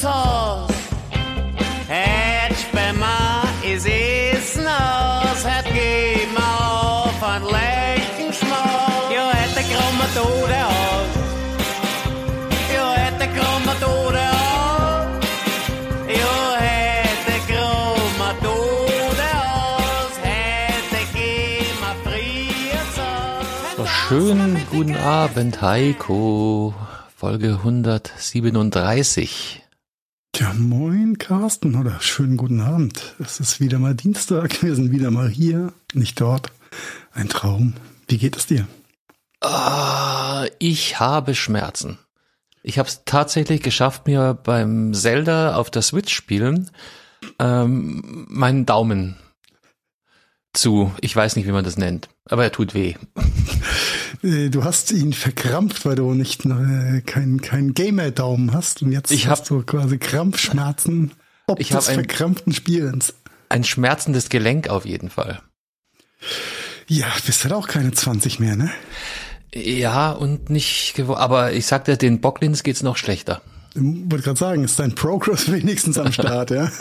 [0.00, 0.66] Zoll.
[1.86, 9.10] Het bij ma is is nos, het geht ma auf an leichten Schmal.
[9.10, 11.14] Jo, het de kromme Tode aus.
[12.74, 14.30] Jo, het de kromme Tode aus.
[17.26, 20.14] De kromme Tode aus.
[20.20, 22.96] Het de gema friert
[23.88, 26.72] Schönen guten Abend, Heiko.
[27.16, 29.61] Folge 137.
[31.18, 33.14] Carsten oder schönen guten Abend.
[33.18, 36.52] Es ist wieder mal Dienstag, wir sind wieder mal hier, nicht dort.
[37.12, 37.74] Ein Traum.
[38.08, 38.66] Wie geht es dir?
[39.40, 41.98] Ah, ich habe Schmerzen.
[42.62, 46.70] Ich habe es tatsächlich geschafft, mir beim Zelda auf der Switch spielen
[47.38, 49.16] ähm, meinen Daumen
[50.52, 52.94] zu, ich weiß nicht, wie man das nennt, aber er tut weh.
[54.22, 59.10] Äh, du hast ihn verkrampft, weil du nicht äh, keinen kein Gamer-Daumen hast und jetzt
[59.10, 61.12] ich hast du quasi Krampfschmerzen
[61.46, 63.14] ob ich des verkrampften Spielens.
[63.48, 65.42] Ein schmerzendes Gelenk auf jeden Fall.
[66.86, 68.70] Ja, bist halt auch keine 20 mehr, ne?
[69.54, 73.42] Ja, und nicht aber ich sagte, den Bocklins geht's noch schlechter.
[73.74, 76.70] Ich wollte gerade sagen, ist dein Progress wenigstens am Start, ja?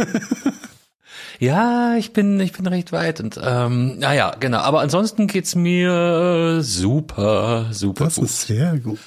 [1.39, 4.59] Ja, ich bin, ich bin recht weit und ähm, naja, genau.
[4.59, 8.05] Aber ansonsten geht's mir super, super.
[8.05, 8.25] Das gut.
[8.25, 8.99] ist sehr gut.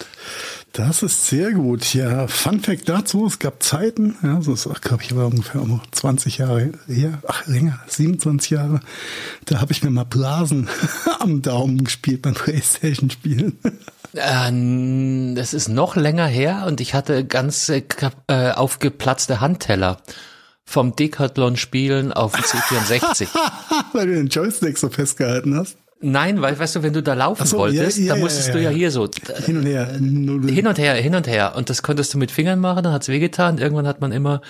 [0.74, 1.94] Das ist sehr gut.
[1.94, 6.38] Ja, Fun Fact dazu, es gab Zeiten, ja, so ist, glaube ich, war ungefähr 20
[6.38, 8.80] Jahre her, ach länger, 27 Jahre,
[9.44, 10.68] da habe ich mir mal Blasen
[11.20, 13.56] am Daumen gespielt beim Playstation-Spielen.
[14.14, 17.82] Äh, das ist noch länger her und ich hatte ganz äh,
[18.26, 19.98] aufgeplatzte Handteller
[20.64, 23.28] vom Decathlon spielen auf dem C64.
[23.92, 25.76] weil du den Joystick so festgehalten hast?
[26.00, 28.54] Nein, weil, weißt du, wenn du da laufen so, wolltest, ja, ja, da musstest ja,
[28.54, 29.08] du ja hier so
[29.46, 31.54] hin und her, hin und her, hin und her.
[31.56, 33.58] Und das konntest du mit Fingern machen, dann hat's wehgetan.
[33.58, 34.42] Irgendwann hat man immer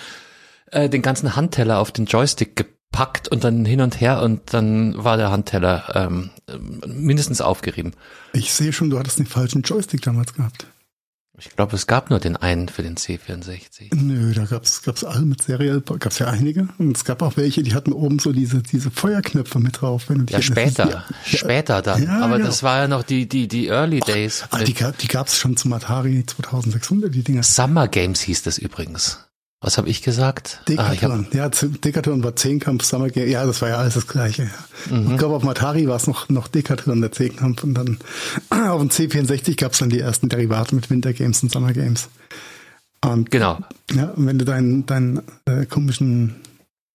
[0.71, 5.01] äh, den ganzen Handteller auf den Joystick gepackt und dann hin und her und dann
[5.01, 6.31] war der Handteller ähm,
[6.87, 7.93] mindestens aufgerieben.
[8.33, 10.65] Ich sehe schon, du hattest den falschen Joystick damals gehabt.
[11.37, 13.93] Ich glaube, es gab nur den einen für den C64.
[13.93, 16.67] Nö, da gab's gab's alle mit Serial, gab's ja einige.
[16.77, 20.09] Und es gab auch welche, die hatten oben so diese diese Feuerknöpfe mit drauf.
[20.09, 22.03] Wenn du die ja, später, ja, später dann.
[22.03, 22.47] Ja, Aber genau.
[22.47, 24.45] das war ja noch die die die Early Days.
[24.49, 27.43] Ach, die, die gab's schon zum Atari 2600, die Dinger.
[27.43, 29.24] Summer Games hieß das übrigens.
[29.65, 30.61] Was habe ich gesagt?
[30.69, 31.25] Decathlon.
[31.31, 33.27] Ah, ja, Decathlon war Zehnkampf, Summer Game.
[33.27, 34.51] Ja, das war ja alles das Gleiche.
[34.91, 35.13] Mhm.
[35.13, 37.63] Ich glaube, auf dem Atari war es noch, noch Decathlon, der Zehnkampf.
[37.63, 37.97] Und dann
[38.51, 42.09] auf dem C64 gab es dann die ersten Derivate mit Winter Games und Summer Games.
[43.03, 43.57] Und, genau.
[43.91, 46.35] Ja, und wenn du deinen, deinen äh, komischen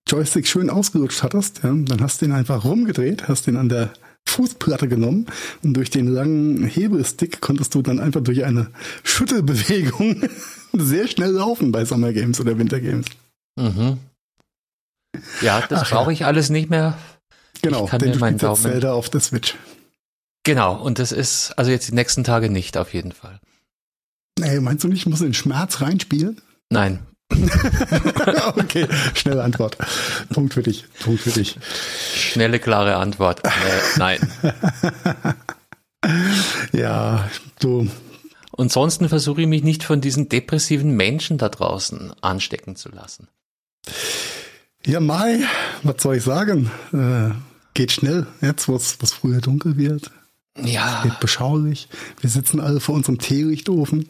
[0.06, 3.90] Joystick schön ausgerutscht hattest, ja, dann hast du den einfach rumgedreht, hast den an der
[4.28, 5.26] Fußplatte genommen
[5.62, 8.70] und durch den langen Hebelstick konntest du dann einfach durch eine
[9.02, 10.28] Schüttelbewegung
[10.72, 13.06] sehr schnell laufen bei Summer Games oder Winter Games.
[13.56, 13.98] Mhm.
[15.40, 16.96] Ja, das brauche ich alles nicht mehr.
[17.62, 18.60] Genau, ich kann denn mir du meinen Daumen.
[18.60, 19.56] Zelda auf der Switch.
[20.44, 23.40] Genau, und das ist, also jetzt die nächsten Tage nicht, auf jeden Fall.
[24.40, 26.40] Ey, meinst du nicht, ich muss in den Schmerz reinspielen?
[26.70, 27.00] Nein.
[28.56, 29.76] okay, schnelle Antwort.
[30.32, 30.84] Punkt für dich.
[31.00, 31.58] Punkt für dich.
[32.14, 33.44] Schnelle, klare Antwort.
[33.44, 33.50] Äh,
[33.96, 34.18] nein.
[36.72, 37.28] ja,
[37.60, 37.88] du.
[38.56, 43.28] Ansonsten versuche ich mich nicht von diesen depressiven Menschen da draußen anstecken zu lassen.
[44.84, 45.40] Ja, Mai,
[45.82, 46.70] was soll ich sagen?
[46.92, 47.30] Äh,
[47.74, 50.10] geht schnell, jetzt wo es früher dunkel wird.
[50.58, 50.98] Ja.
[50.98, 51.88] Es geht beschaulich.
[52.20, 54.08] Wir sitzen alle vor unserem Teelichtofen.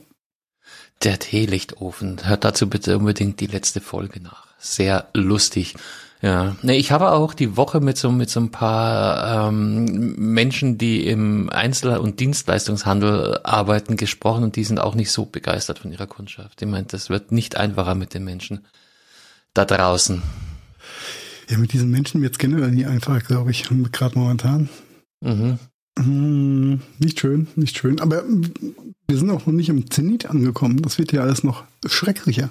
[1.03, 2.27] Der Teelichtofen.
[2.27, 4.47] Hört dazu bitte unbedingt die letzte Folge nach.
[4.59, 5.77] Sehr lustig.
[6.23, 10.77] Ja, nee, ich habe auch die Woche mit so mit so ein paar ähm, Menschen,
[10.77, 15.93] die im Einzel- und Dienstleistungshandel arbeiten, gesprochen und die sind auch nicht so begeistert von
[15.93, 16.61] ihrer Kundschaft.
[16.61, 18.67] Ich meine, das wird nicht einfacher mit den Menschen
[19.55, 20.23] da draußen.
[21.49, 24.69] Ja, mit diesen Menschen wird es generell nie einfacher, glaube ich, gerade momentan.
[25.23, 25.59] Mhm.
[25.99, 28.01] Hm, nicht schön, nicht schön.
[28.01, 30.83] Aber wir sind auch noch nicht im Zenit angekommen.
[30.83, 32.51] Das wird ja alles noch schrecklicher.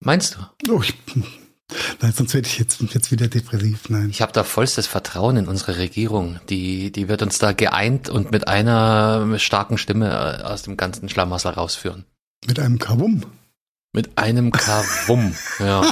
[0.00, 0.72] Meinst du?
[0.72, 0.94] Oh, ich,
[2.00, 3.88] nein, sonst werde ich jetzt, jetzt wieder depressiv.
[3.88, 4.10] Nein.
[4.10, 6.40] Ich habe da vollstes Vertrauen in unsere Regierung.
[6.48, 11.52] Die, die wird uns da geeint und mit einer starken Stimme aus dem ganzen Schlamassel
[11.52, 12.04] rausführen.
[12.46, 13.22] Mit einem Kavum?
[13.92, 15.84] Mit einem Kavum, ja.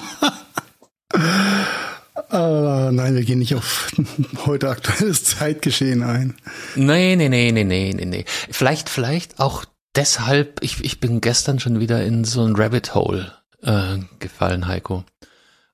[2.32, 3.90] Uh, nein, wir gehen nicht auf
[4.46, 6.34] heute aktuelles Zeitgeschehen ein.
[6.74, 8.24] Nee, nee, nee, nee, nee, nee, nee.
[8.50, 9.64] Vielleicht, vielleicht auch
[9.94, 15.04] deshalb, ich, ich bin gestern schon wieder in so ein Rabbit Hole äh, gefallen, Heiko.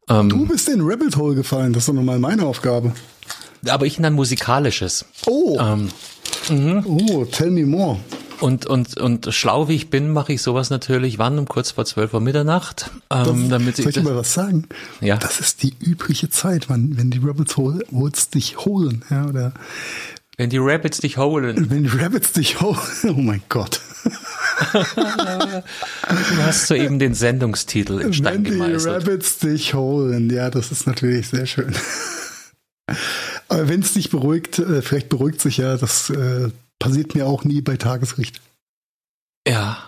[0.09, 2.93] Ähm, du bist in Rabbit Hole gefallen, das ist doch nochmal meine Aufgabe.
[3.69, 5.05] Aber ich in ein musikalisches.
[5.27, 5.59] Oh.
[5.59, 5.89] Ähm,
[6.49, 6.85] mhm.
[6.87, 7.99] Oh, tell me more.
[8.41, 11.85] Und, und, und schlau wie ich bin, mache ich sowas natürlich wann um kurz vor
[11.85, 12.91] 12 Uhr Mitternacht.
[13.11, 14.67] Ähm, damit Soll ich dir mal was sagen?
[15.01, 15.17] Ja.
[15.17, 17.85] Das ist die übliche Zeit, wann, wenn die Rebels hol,
[18.35, 19.53] dich holen, ja, oder
[20.37, 21.71] wenn die Rabbits dich holen.
[21.71, 22.77] wenn die Rabbits dich holen.
[23.09, 23.81] Oh mein Gott.
[24.73, 28.85] Du hast soeben den Sendungstitel in Stein Wenn die.
[28.87, 30.31] Rabbits dich holen.
[30.31, 31.75] Ja, das ist natürlich sehr schön.
[33.49, 37.45] Aber wenn es dich beruhigt, äh, vielleicht beruhigt sich ja, das äh, passiert mir auch
[37.45, 38.41] nie bei Tageslicht.
[39.47, 39.79] Ja.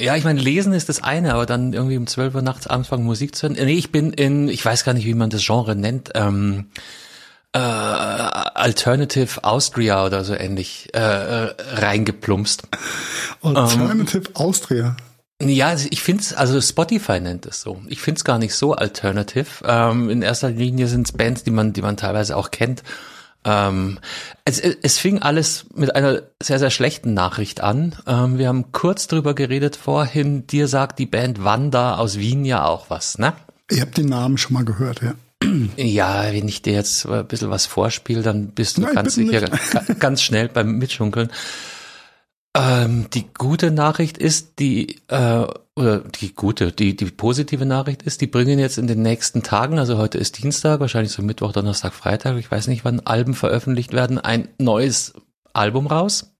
[0.00, 3.04] Ja, ich meine, lesen ist das eine, aber dann irgendwie um 12 Uhr nachts anfangen
[3.04, 3.56] Musik zu hören.
[3.58, 6.66] Nee, ich bin in, ich weiß gar nicht, wie man das Genre nennt, ähm,
[7.52, 12.68] äh, Alternative Austria oder so ähnlich äh, äh, reingeplumpst.
[13.40, 14.96] Alternative Austria.
[15.40, 17.80] Ja, ich find's, also Spotify nennt es so.
[17.88, 19.64] Ich find's gar nicht so alternative.
[19.64, 22.82] Ähm, in erster Linie sind's Bands, die man, die man teilweise auch kennt.
[23.48, 23.98] Ähm,
[24.44, 27.94] es, es fing alles mit einer sehr, sehr schlechten Nachricht an.
[28.06, 30.46] Ähm, wir haben kurz drüber geredet vorhin.
[30.48, 33.34] Dir sagt die Band Wanda aus Wien ja auch was, ne?
[33.70, 35.14] Ihr habt den Namen schon mal gehört, ja.
[35.76, 39.42] Ja, wenn ich dir jetzt ein bisschen was vorspiele, dann bist du Nein, ganz sicher
[39.42, 39.50] ga-
[39.98, 41.30] ganz schnell beim Mitschunkeln.
[42.58, 48.22] Ähm, die gute Nachricht ist, die äh, oder die gute, die die positive Nachricht ist,
[48.22, 51.92] die bringen jetzt in den nächsten Tagen, also heute ist Dienstag, wahrscheinlich so Mittwoch, Donnerstag,
[51.92, 55.12] Freitag, ich weiß nicht, wann Alben veröffentlicht werden, ein neues
[55.52, 56.32] Album raus.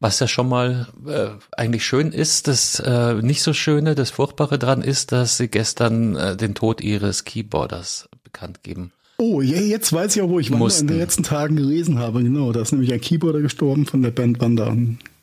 [0.00, 4.58] Was ja schon mal äh, eigentlich schön ist, das äh, nicht so schöne, das Furchtbare
[4.58, 8.90] dran ist, dass sie gestern äh, den Tod ihres Keyboarders bekannt geben.
[9.18, 12.24] Oh, jetzt weiß ich auch, wo ich Wanda in den letzten Tagen gelesen habe.
[12.24, 14.76] Genau, da ist nämlich ein Keyboarder gestorben von der Band Wanda.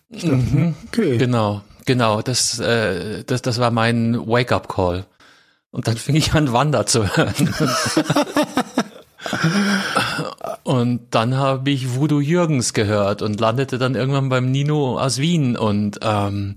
[0.10, 0.76] Mhm.
[0.88, 1.18] okay.
[1.18, 2.22] Genau, genau.
[2.22, 5.06] Das, äh, das, das war mein Wake-up-Call.
[5.72, 7.54] Und dann fing ich an, Wanda zu hören.
[10.64, 15.56] und dann habe ich Voodoo Jürgens gehört und landete dann irgendwann beim Nino aus Wien.
[15.56, 16.56] Und ähm,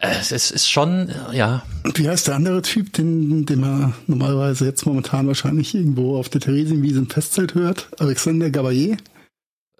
[0.00, 1.64] es ist, ist schon, ja,
[1.94, 6.40] Wie heißt der andere Typ, den, den man normalerweise jetzt momentan wahrscheinlich irgendwo auf der
[6.40, 7.88] Theresienwiese im Festzelt hört?
[7.98, 8.96] Alexander Gabayé?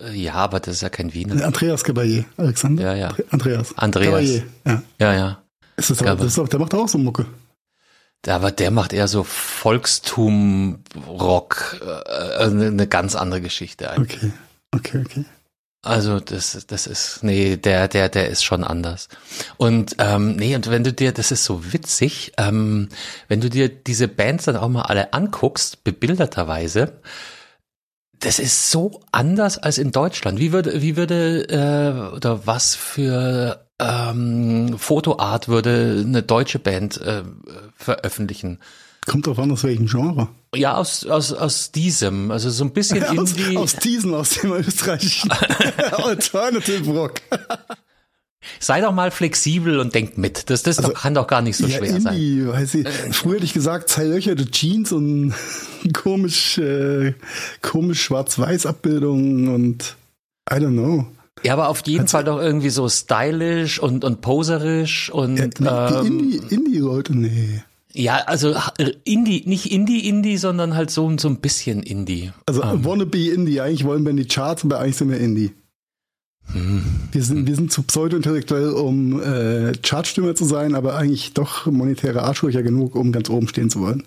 [0.01, 1.41] Äh, ja, aber das ist ja kein Wiener.
[1.41, 2.25] Äh, Andreas Gabayé.
[2.37, 2.83] Alexander?
[2.83, 3.15] Ja, ja.
[3.31, 3.77] Andreas.
[3.77, 4.21] Andreas.
[4.21, 4.43] Gabayé.
[4.67, 4.83] Ja.
[4.99, 5.39] Ja, ja.
[5.77, 7.27] Ist das, aber, das ist auch, der macht auch so Mucke.
[8.27, 14.23] Aber der macht eher so Volkstum-Rock, äh, eine, eine ganz andere Geschichte eigentlich.
[14.23, 14.33] Okay.
[14.75, 15.27] Okay, okay.
[15.85, 19.11] Also das, das ist, nee, der, der, der ist schon anders.
[19.59, 22.89] Und ähm, nee, und wenn du dir, das ist so witzig, ähm,
[23.29, 26.95] wenn du dir diese Bands dann auch mal alle anguckst, bebilderterweise,
[28.25, 30.39] das ist so anders als in Deutschland.
[30.39, 37.23] Wie würde, wie würde äh, oder was für ähm, Fotoart würde eine deutsche Band äh,
[37.77, 38.61] veröffentlichen?
[39.07, 40.29] Kommt drauf an, aus welchem Genre.
[40.55, 43.59] Ja, aus, aus, aus diesem, also so ein bisschen Aus, Indie.
[43.59, 45.31] aus diesem, aus dem österreichischen
[45.93, 47.21] Alternative Rock.
[48.61, 50.51] Sei doch mal flexibel und denk mit.
[50.51, 52.15] Das, das doch, kann doch gar nicht so Also, ja, schwer sein.
[52.15, 52.89] Indie, weiß ich.
[53.13, 55.35] Früher hätte ich gesagt, zerlöcherte Jeans und
[55.93, 57.15] komisch, äh,
[57.63, 59.97] komisch schwarz-weiß Abbildungen und
[60.51, 61.07] I don't know.
[61.43, 65.47] Ja, aber auf jeden Also- Fall doch irgendwie so stylisch und, und poserisch und Ja,
[65.49, 65.65] die
[66.07, 67.63] ähm, Indie, Indie-Leute, nee.
[67.93, 68.55] ja, also
[69.05, 72.33] Indie, nicht Indie-Indie, sondern halt so, so ein bisschen Indie.
[72.47, 75.53] Also Ähm, wannabe Indie, eigentlich wollen wir in die Charts, aber eigentlich sind wir Indie.
[76.53, 76.85] Hm.
[77.13, 82.23] Wir sind, wir sind zu pseudo-intellektuell, um äh, Chartstürmer zu sein, aber eigentlich doch monetäre
[82.23, 84.05] Arschlöcher genug, um ganz oben stehen zu wollen.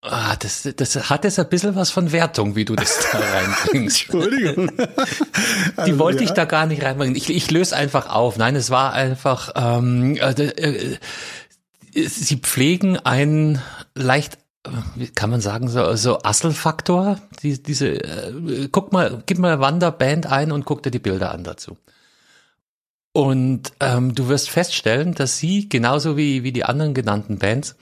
[0.00, 4.02] Ah, das, das hat jetzt ein bisschen was von Wertung, wie du das da reinbringst.
[4.02, 4.70] Entschuldigung.
[4.76, 6.36] Die Also, wollte ich ja.
[6.36, 7.16] da gar nicht reinbringen.
[7.16, 8.36] Ich, ich löse einfach auf.
[8.38, 10.98] Nein, es war einfach, ähm, äh, äh,
[11.94, 13.60] sie pflegen einen
[13.96, 14.38] leicht,
[15.14, 17.20] kann man sagen, so, so Asselfaktor.
[17.42, 21.44] Die, diese, äh, guck mal, gib mal Wanderband ein und guck dir die Bilder an
[21.44, 21.76] dazu.
[23.12, 27.76] Und ähm, du wirst feststellen, dass sie, genauso wie, wie die anderen genannten Bands,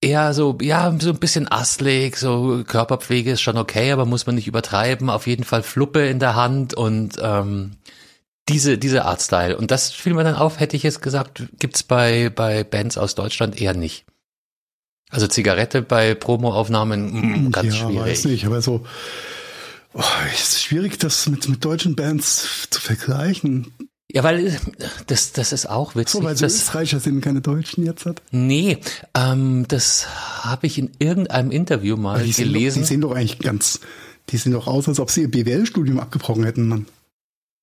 [0.00, 4.36] eher so, ja, so ein bisschen asslig, so Körperpflege ist schon okay, aber muss man
[4.36, 5.10] nicht übertreiben.
[5.10, 7.78] Auf jeden Fall Fluppe in der Hand und ähm,
[8.48, 9.56] diese, diese Artstyle.
[9.56, 13.14] Und das fiel mir dann auf, hätte ich jetzt gesagt, gibt's bei, bei Bands aus
[13.14, 14.04] Deutschland eher nicht.
[15.14, 18.00] Also Zigarette bei Promoaufnahmen, mh, ganz ja, schwierig.
[18.00, 18.84] weiß nicht, aber so,
[19.92, 20.02] oh,
[20.34, 23.72] es ist schwierig, das mit, mit deutschen Bands zu vergleichen.
[24.12, 24.56] Ja, weil äh,
[25.06, 26.20] das, das ist auch witzig.
[26.20, 28.22] So, weil so das, Österreicher sind keine Deutschen jetzt hat.
[28.32, 28.78] nee,
[29.14, 30.08] ähm, das
[30.42, 32.82] habe ich in irgendeinem Interview mal die, sehen doch, gelesen.
[32.82, 33.78] die sehen doch eigentlich ganz,
[34.30, 36.86] die sehen doch aus, als ob sie ihr BWL-Studium abgebrochen hätten, Mann.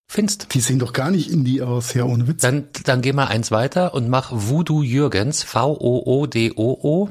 [0.07, 2.41] Findest Die sehen doch gar nicht Indie aus, ja, ohne Witz.
[2.41, 7.09] Dann, dann geh mal eins weiter und mach Voodoo Jürgens, V-O-O-D-O-O.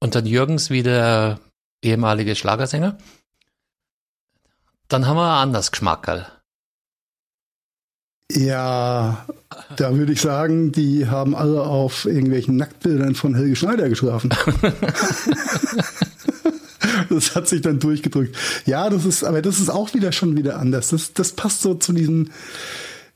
[0.00, 1.40] Und dann Jürgens wie der
[1.82, 2.98] ehemalige Schlagersänger.
[4.88, 6.26] Dann haben wir ein anderes Geschmackerl.
[8.32, 9.24] Ja,
[9.76, 14.30] da würde ich sagen, die haben alle auf irgendwelchen Nacktbildern von Helge Schneider geschlafen.
[17.08, 18.36] das hat sich dann durchgedrückt.
[18.66, 20.88] Ja, das ist, aber das ist auch wieder schon wieder anders.
[20.88, 22.32] Das, das passt so zu diesen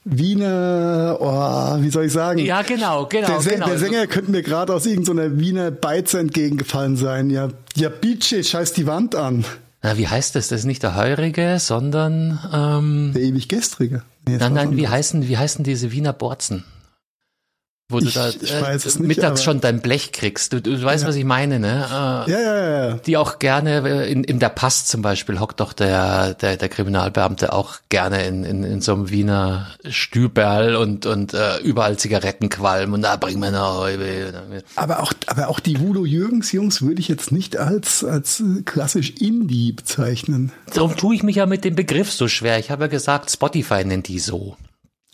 [0.04, 2.38] Wiener, oh, wie soll ich sagen?
[2.38, 3.40] Ja, genau, genau.
[3.40, 3.66] Der, genau.
[3.66, 7.28] der Sänger könnte mir gerade aus irgendeiner Wiener Beize entgegengefallen sein.
[7.28, 9.44] Ja, ja, Bice, scheiß die Wand an.
[9.82, 10.48] Na, wie heißt das?
[10.48, 14.02] Das ist nicht der Heurige, sondern ähm, Der ewig Gestrige.
[14.26, 16.64] Nee, nein, nein, wie heißen, wie heißen diese Wiener Borzen?
[17.90, 20.52] Wo du Ich- da ich äh, nicht, mittags schon dein Blech kriegst.
[20.52, 21.08] Du, du weißt, Ja.
[21.08, 21.84] was ich meine, ne?
[21.88, 22.94] Äh, Ja, ja, ja.
[22.94, 26.68] Die auch gerne, äh, in, in der Pass zum Beispiel, hockt doch der, der, der
[26.68, 32.92] Kriminalbeamte auch gerne in, in, in so einem Wiener Stüberl und, und äh, überall Zigarettenqualm
[32.92, 33.88] und da bringen wir noch.
[34.76, 38.62] Aber auch, aber auch die Wudo Jürgens Jungs würde ich jetzt nicht als, als äh,
[38.64, 40.52] klassisch Indie bezeichnen.
[40.72, 42.58] Darum tue ich mich ja mit dem Begriff so schwer.
[42.58, 44.56] Ich habe ja gesagt, Spotify nennt die so.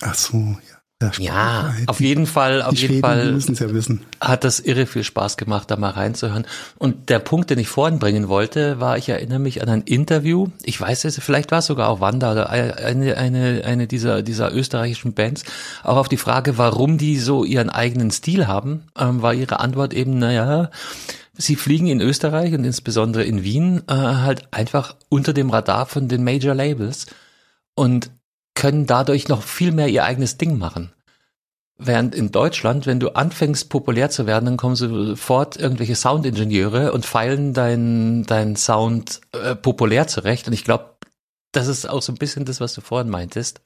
[0.03, 0.76] Ach so, ja.
[1.19, 5.37] Ja, auf jeden Fall, auf die jeden Schweden, Fall ja hat das irre viel Spaß
[5.37, 6.47] gemacht, da mal reinzuhören.
[6.79, 10.49] Und der Punkt, den ich vorhin bringen wollte, war, ich erinnere mich an ein Interview.
[10.63, 14.55] Ich weiß es, vielleicht war es sogar auch Wanda oder eine, eine, eine dieser, dieser
[14.55, 15.45] österreichischen Bands.
[15.85, 19.93] Auch auf die Frage, warum die so ihren eigenen Stil haben, ähm, war ihre Antwort
[19.93, 20.71] eben, naja,
[21.35, 26.09] sie fliegen in Österreich und insbesondere in Wien äh, halt einfach unter dem Radar von
[26.09, 27.05] den Major Labels
[27.75, 28.11] und
[28.57, 30.91] können dadurch noch viel mehr ihr eigenes Ding machen.
[31.79, 37.05] Während in Deutschland, wenn du anfängst populär zu werden, dann kommen sofort irgendwelche Soundingenieure und
[37.05, 40.47] feilen deinen dein Sound äh, populär zurecht.
[40.49, 40.97] Und ich glaube,
[41.53, 43.61] das ist auch so ein bisschen das, was du vorhin meintest.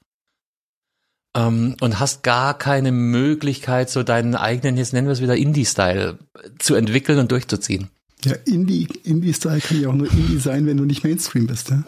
[1.37, 6.18] Ähm, und hast gar keine Möglichkeit, so deinen eigenen, jetzt nennen wir es wieder Indie-Style,
[6.59, 7.90] zu entwickeln und durchzuziehen.
[8.25, 11.70] Ja, Indie, Indie-Style kann ja auch nur Indie sein, wenn du nicht Mainstream bist.
[11.70, 11.85] Ja?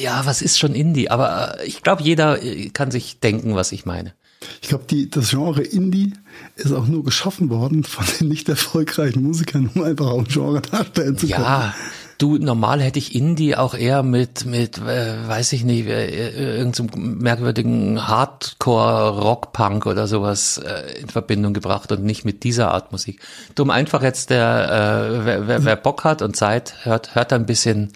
[0.00, 1.10] Ja, was ist schon Indie?
[1.10, 4.14] Aber äh, ich glaube, jeder äh, kann sich denken, was ich meine.
[4.60, 6.14] Ich glaube, das Genre Indie
[6.56, 10.60] ist auch nur geschaffen worden von den nicht erfolgreichen Musikern, um einfach auch ein Genre
[10.60, 11.42] darstellen zu können.
[11.42, 11.74] Ja,
[12.18, 17.18] du, normal hätte ich Indie auch eher mit, mit, äh, weiß ich nicht, äh, irgendeinem
[17.18, 23.20] merkwürdigen Hardcore-Rock-Punk oder sowas äh, in Verbindung gebracht und nicht mit dieser Art Musik.
[23.54, 27.46] Drum einfach jetzt der, äh, wer, wer, wer Bock hat und Zeit, hört, hört ein
[27.46, 27.92] bisschen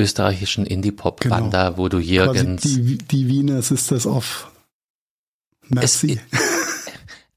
[0.00, 1.76] österreichischen Indie-Pop, Genau.
[1.76, 2.62] Wo du Jürgens.
[2.62, 4.50] die, die Wiener Sisters of
[5.68, 6.20] Merci.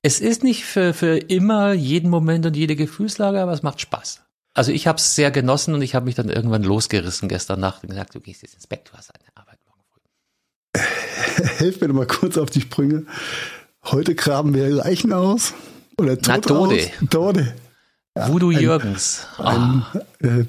[0.01, 4.21] Es ist nicht für, für immer, jeden Moment und jede Gefühlslage, aber es macht Spaß.
[4.55, 7.83] Also ich habe es sehr genossen und ich habe mich dann irgendwann losgerissen gestern Nacht
[7.83, 11.43] und gesagt, du gehst jetzt ins Bett, du hast eine Arbeit morgen früh.
[11.57, 13.05] Helf mir doch mal kurz auf die Sprünge.
[13.85, 15.53] Heute graben wir Leichen aus.
[15.97, 16.75] Oder Na, Tote Tode.
[16.75, 17.09] aus.
[17.09, 17.55] Tode.
[18.15, 19.25] Voodoo ein- Jürgens.
[19.37, 19.85] Ein,
[20.19, 20.45] äh,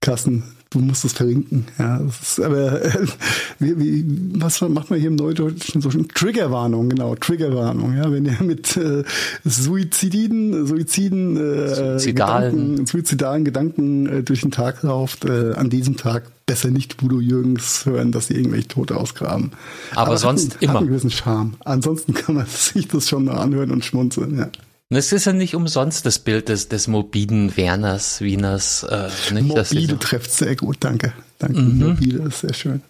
[0.00, 1.66] Carsten, du musst es verlinken.
[1.78, 3.06] Ja, das ist, aber äh,
[3.58, 4.04] wie, wie,
[4.40, 6.08] was macht man hier im Neudeutschen so schön?
[6.08, 7.96] Triggerwarnung, genau, Triggerwarnung.
[7.96, 9.04] Ja, wenn ihr mit äh,
[9.44, 12.52] Suiziden, Suiziden, äh, Suizidalen.
[12.52, 17.20] Gedanken, suizidalen Gedanken äh, durch den Tag lauft, äh, an diesem Tag besser nicht Voodoo
[17.20, 19.52] Jürgens hören, dass sie irgendwelche Tote ausgraben.
[19.94, 20.72] Aber es sonst hat, immer.
[20.74, 21.54] Hat einen gewissen Charme.
[21.64, 24.38] Ansonsten kann man sich das schon mal anhören und schmunzeln.
[24.38, 24.48] Ja.
[24.90, 28.84] Und es ist ja nicht umsonst das Bild des, des morbiden Werners, Wieners.
[28.84, 29.54] Äh, nicht,
[29.90, 31.12] so- trifft sehr gut, danke.
[31.38, 31.78] Danke, Mhm.
[31.78, 32.82] Morbide ist sehr schön.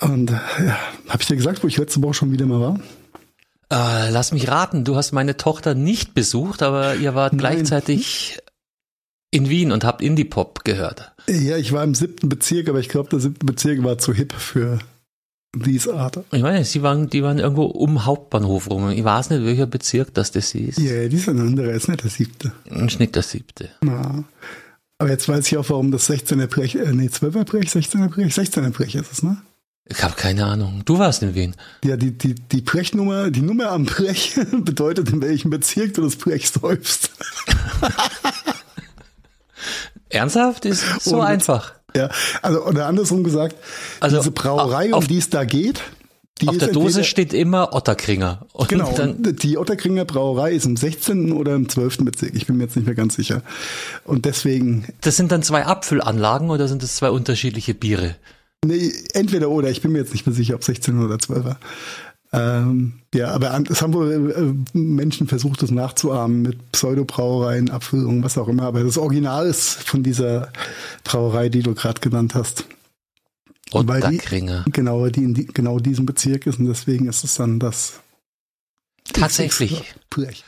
[0.00, 0.34] Und äh,
[0.66, 2.80] ja, habe ich dir gesagt, wo ich letzte Woche schon wieder mal war?
[3.70, 7.38] Äh, lass mich raten, du hast meine Tochter nicht besucht, aber ihr wart Nein.
[7.40, 8.38] gleichzeitig
[9.30, 11.12] in Wien und habt Indie-Pop gehört.
[11.28, 14.32] Ja, ich war im siebten Bezirk, aber ich glaube, der siebte Bezirk war zu hip
[14.32, 14.78] für
[15.54, 16.20] diese Art.
[16.32, 18.90] Ich meine, sie waren, die waren irgendwo um Hauptbahnhof rum.
[18.90, 20.78] Ich weiß nicht, welcher Bezirk das das ist.
[20.78, 22.52] Ja, die ist ein anderer, ist nicht der siebte.
[22.70, 23.70] Ein Schnitt der siebte.
[23.82, 24.24] Na.
[24.98, 28.32] Aber jetzt weiß ich auch, warum das 16er Brech, äh, nee, 12er Brech, 16er Brech,
[28.32, 29.38] 16er Brech ist es, ne?
[29.86, 30.82] Ich habe keine Ahnung.
[30.86, 31.54] Du warst in Wien.
[31.84, 34.34] Ja, die, die, die Brechnummer, die Nummer am Brech
[34.64, 37.10] bedeutet, in welchem Bezirk du das Brech säufst.
[40.14, 40.64] Ernsthaft?
[40.64, 41.72] Ist so Und- einfach.
[41.96, 42.08] Ja,
[42.42, 43.54] also oder andersrum gesagt,
[44.00, 45.80] Also, diese Brauerei, auf- um die es da geht,
[46.40, 48.46] die Auf der Dose steht immer Otterkringer.
[48.52, 51.30] Und Genau, dann, die Otterkringer Brauerei ist im 16.
[51.32, 51.98] oder im 12.
[52.04, 52.32] Bezirk.
[52.34, 53.42] Ich bin mir jetzt nicht mehr ganz sicher.
[54.04, 58.16] Und deswegen, das sind dann zwei Abfüllanlagen oder sind das zwei unterschiedliche Biere?
[58.66, 61.56] nee, entweder oder, ich bin mir jetzt nicht mehr sicher, ob 16 oder 12er.
[62.34, 68.36] Ähm, ja, aber es haben wohl äh, Menschen versucht, das nachzuahmen mit Pseudobrauereien, Abfüllungen, was
[68.36, 68.64] auch immer.
[68.64, 70.52] Aber das Original ist von dieser
[71.04, 72.64] Brauerei, die du gerade genannt hast.
[73.72, 74.18] Weil die-.
[74.72, 78.00] Genau, die in die, genau diesem Bezirk ist und deswegen ist es dann das
[79.12, 79.94] Tatsächlich.
[80.10, 80.44] Brech.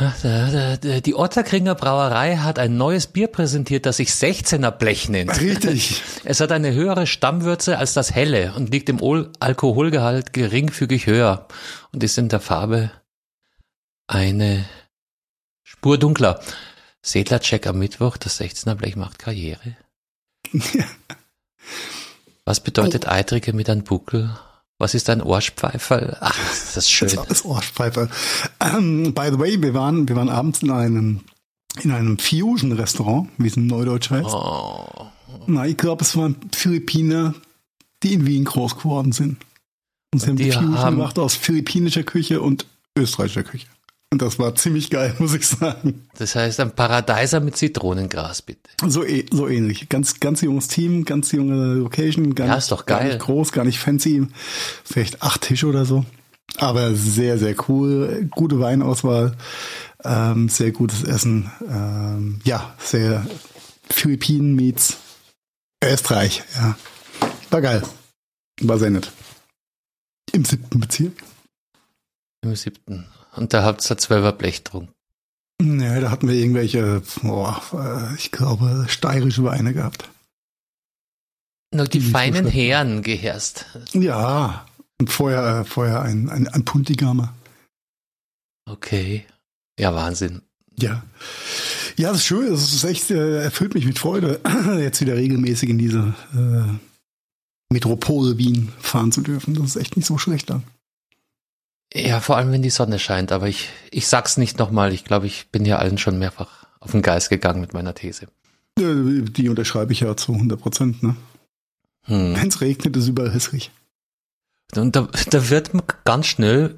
[0.00, 5.38] Die Otterkringer Brauerei hat ein neues Bier präsentiert, das sich 16er Blech nennt.
[5.38, 6.02] Richtig.
[6.24, 9.00] Es hat eine höhere Stammwürze als das helle und liegt im
[9.40, 11.46] Alkoholgehalt geringfügig höher
[11.92, 12.90] und ist in der Farbe
[14.06, 14.64] eine
[15.62, 16.40] Spur dunkler.
[17.02, 19.76] Sedlercheck am Mittwoch, das 16er Blech macht Karriere.
[22.44, 24.30] Was bedeutet Eitrige mit einem Buckel?
[24.82, 26.16] Was ist ein Ohrspfeifer?
[26.20, 27.08] Ach, das ist schön.
[27.14, 28.08] Das ist Ohrspfeifer.
[28.58, 31.20] Um, by the way, wir waren, wir waren abends in einem,
[31.84, 34.26] in einem Fusion-Restaurant, wie es in Neudeutsch heißt.
[34.26, 35.06] Oh.
[35.46, 37.32] Na, ich glaube, es waren Philippiner,
[38.02, 39.36] die in Wien groß geworden sind.
[40.12, 42.66] Und sie haben Fusion haben gemacht aus philippinischer Küche und
[42.98, 43.68] österreichischer Küche.
[44.12, 46.06] Und das war ziemlich geil, muss ich sagen.
[46.18, 48.60] Das heißt ein Paradeiser mit Zitronengras, bitte.
[48.86, 49.88] So, eh, so ähnlich.
[49.88, 52.34] Ganz, ganz junges Team, ganz junge Location.
[52.34, 52.98] Gar ja, ist doch geil.
[52.98, 54.26] Gar nicht groß, gar nicht fancy.
[54.84, 56.04] Vielleicht acht Tische oder so.
[56.58, 58.28] Aber sehr, sehr cool.
[58.30, 59.34] Gute Weinauswahl.
[60.04, 61.50] Ähm, sehr gutes Essen.
[61.66, 63.26] Ähm, ja, sehr
[63.88, 64.98] Philippinen meets
[65.82, 66.42] Österreich.
[66.54, 66.76] Ja.
[67.48, 67.82] War geil.
[68.60, 69.10] War sehr nett.
[70.32, 71.14] Im siebten Bezirk.
[72.42, 73.06] Im siebten.
[73.34, 74.88] Und da habt ihr zwölfer Blech drum.
[75.60, 80.08] Ja, da hatten wir irgendwelche, boah, äh, ich glaube, steirische Weine gehabt.
[81.74, 83.66] Nur die, die feinen Herren geherst.
[83.92, 84.66] Ja,
[84.98, 87.34] und vorher, äh, vorher ein, ein, ein Puntigamer.
[88.68, 89.24] Okay.
[89.78, 90.42] Ja, Wahnsinn.
[90.78, 91.02] Ja.
[91.96, 92.50] Ja, das ist schön.
[92.50, 94.40] Das ist echt, äh, erfüllt mich mit Freude,
[94.78, 99.54] jetzt wieder regelmäßig in diese äh, Metropole Wien fahren zu dürfen.
[99.54, 100.64] Das ist echt nicht so schlecht dann.
[101.94, 104.92] Ja, vor allem wenn die Sonne scheint, aber ich, ich sag's nicht nochmal.
[104.92, 108.28] Ich glaube, ich bin ja allen schon mehrfach auf den Geist gegangen mit meiner These.
[108.78, 111.16] Die unterschreibe ich ja zu 100 Prozent, ne?
[112.04, 112.34] Hm.
[112.34, 113.70] Wenn es regnet, ist überall hässlich.
[114.74, 116.76] Und da, da wird man ganz schnell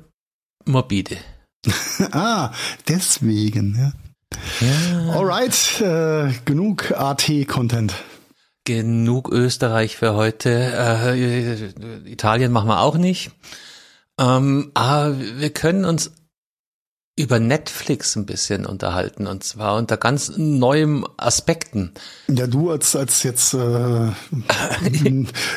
[0.65, 1.17] morbide.
[2.11, 2.53] ah,
[2.89, 4.67] deswegen, ja.
[4.67, 5.13] ja.
[5.13, 7.95] Alright, äh, genug AT-Content.
[8.65, 10.51] Genug Österreich für heute.
[10.51, 13.31] Äh, Italien machen wir auch nicht.
[14.21, 16.13] Ähm, aber wir können uns
[17.17, 21.93] über Netflix ein bisschen unterhalten und zwar unter ganz neuen Aspekten.
[22.27, 23.59] Ja, du als als jetzt äh,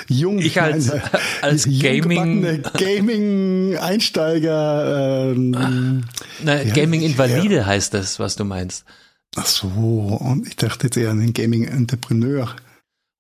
[0.08, 1.02] jung, ich als, meine,
[1.41, 6.04] als Gaming Gaming Einsteiger, ähm,
[6.43, 7.65] Na, ja, Gaming Invalide ja.
[7.65, 8.86] heißt das, was du meinst.
[9.36, 12.56] Ach so, und ich dachte jetzt eher an den Gaming Entrepreneur.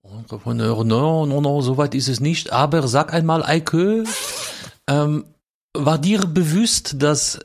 [0.03, 2.53] Entrepreneur, no, no, no, soweit ist es nicht.
[2.53, 4.03] Aber sag einmal, Eike,
[4.89, 5.25] ähm,
[5.73, 7.39] war dir bewusst, dass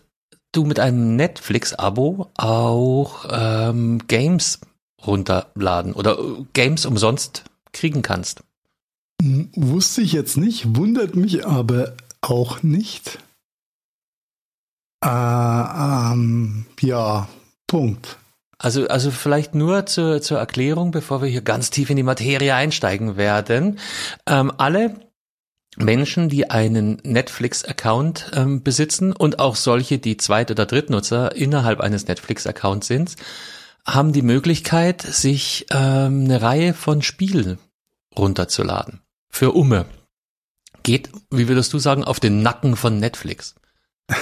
[0.52, 4.60] du mit einem Netflix-Abo auch ähm, Games
[5.06, 8.42] runterladen oder äh, Games umsonst kriegen kannst?
[9.20, 13.18] Hm, wusste ich jetzt nicht, wundert mich aber auch nicht.
[15.04, 17.28] Äh, ähm, ja,
[17.66, 18.18] Punkt.
[18.58, 22.54] Also, also vielleicht nur zur, zur Erklärung, bevor wir hier ganz tief in die Materie
[22.54, 23.80] einsteigen werden.
[24.26, 24.94] Ähm, alle
[25.76, 32.06] Menschen, die einen Netflix-Account ähm, besitzen und auch solche, die Zweit- oder Drittnutzer innerhalb eines
[32.06, 33.16] Netflix-Accounts sind,
[33.86, 37.58] haben die Möglichkeit, sich ähm, eine Reihe von Spielen
[38.16, 39.00] runterzuladen.
[39.28, 39.86] Für Umme.
[40.82, 43.54] Geht, wie würdest du sagen, auf den Nacken von Netflix.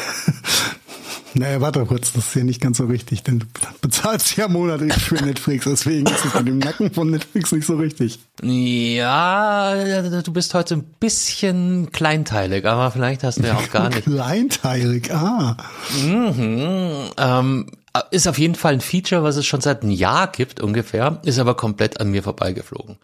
[1.35, 3.47] Naja, warte kurz, das ist ja nicht ganz so richtig, denn du
[3.81, 7.77] bezahlst ja monatlich für Netflix, deswegen ist es mit dem Nacken von Netflix nicht so
[7.77, 8.19] richtig.
[8.43, 14.05] Ja, du bist heute ein bisschen kleinteilig, aber vielleicht hast du ja auch gar nicht.
[14.05, 15.57] Kleinteilig, ah.
[16.03, 17.67] Mhm, ähm,
[18.11, 21.39] ist auf jeden Fall ein Feature, was es schon seit einem Jahr gibt ungefähr, ist
[21.39, 22.97] aber komplett an mir vorbeigeflogen.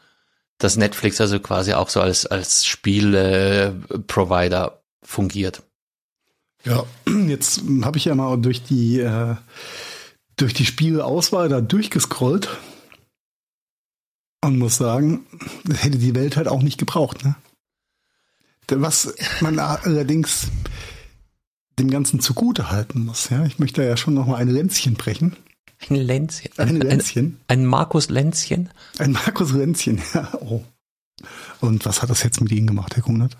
[0.59, 5.62] Dass Netflix also quasi auch so als, als Spiele-Provider fungiert.
[6.66, 6.85] Ja,
[7.26, 9.37] jetzt habe ich ja mal durch die äh,
[10.37, 12.48] durch die Spieleauswahl da durchgescrollt
[14.44, 15.24] und muss sagen,
[15.64, 17.24] das hätte die Welt halt auch nicht gebraucht.
[17.24, 17.37] Ne?
[18.68, 20.48] Was man allerdings
[21.79, 23.29] dem Ganzen zugute halten muss.
[23.31, 25.37] Ja, ich möchte ja schon noch mal ein Länzchen brechen.
[25.88, 26.50] Ein Länzchen.
[26.57, 27.38] Ein, Länzchen.
[27.48, 28.70] Ein, ein Markus Länzchen.
[28.98, 30.33] Ein Markus Länzchen, ja.
[30.40, 30.64] Oh.
[31.61, 33.37] Und was hat das jetzt mit Ihnen gemacht, Herr Kunert?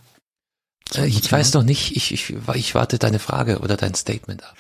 [0.95, 4.57] Äh, ich weiß noch nicht, ich, ich, ich warte deine Frage oder dein Statement ab.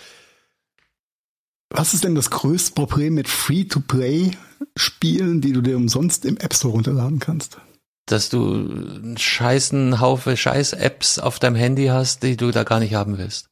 [1.70, 6.72] Was ist denn das größte Problem mit Free-to-Play-Spielen, die du dir umsonst im App Store
[6.72, 7.58] runterladen kannst?
[8.06, 12.94] Dass du einen scheißen Haufe Scheiß-Apps auf deinem Handy hast, die du da gar nicht
[12.94, 13.48] haben willst.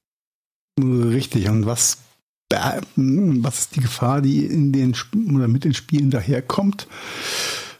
[0.81, 1.49] Richtig.
[1.49, 1.99] Und was,
[2.51, 4.95] was ist die Gefahr, die in den
[5.35, 6.87] oder mit den Spielen daherkommt?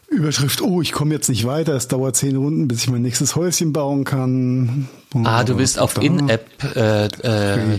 [0.07, 3.35] Überschrift, oh, ich komme jetzt nicht weiter, es dauert zehn Runden, bis ich mein nächstes
[3.35, 4.87] Häuschen bauen kann.
[5.23, 7.77] ah, du bist auf In-App äh, äh,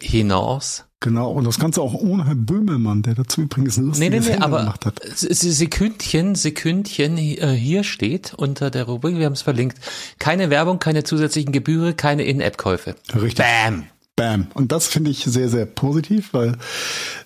[0.00, 0.84] hinaus.
[1.00, 4.30] Genau, und das Ganze auch ohne Herr Böhmermann, der dazu übrigens ein Nee, nee, nee,
[4.30, 5.00] Ende aber gemacht hat.
[5.04, 9.78] Sekündchen, Sekündchen äh, hier steht unter der Rubrik, wir haben es verlinkt,
[10.18, 12.96] keine Werbung, keine zusätzlichen Gebühren, keine In-App-Käufe.
[13.14, 13.44] Richtig.
[13.44, 13.84] Bam!
[14.16, 14.46] Bam.
[14.54, 16.56] Und das finde ich sehr, sehr positiv, weil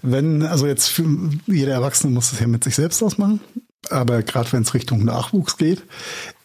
[0.02, 1.04] wenn, also jetzt für,
[1.46, 3.38] jeder Erwachsene muss es ja mit sich selbst ausmachen,
[3.90, 5.82] aber gerade wenn es Richtung Nachwuchs geht,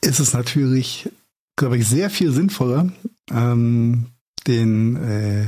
[0.02, 1.10] ist es natürlich,
[1.56, 2.92] glaube ich, sehr viel sinnvoller,
[3.32, 4.08] ähm,
[4.48, 5.48] den, äh,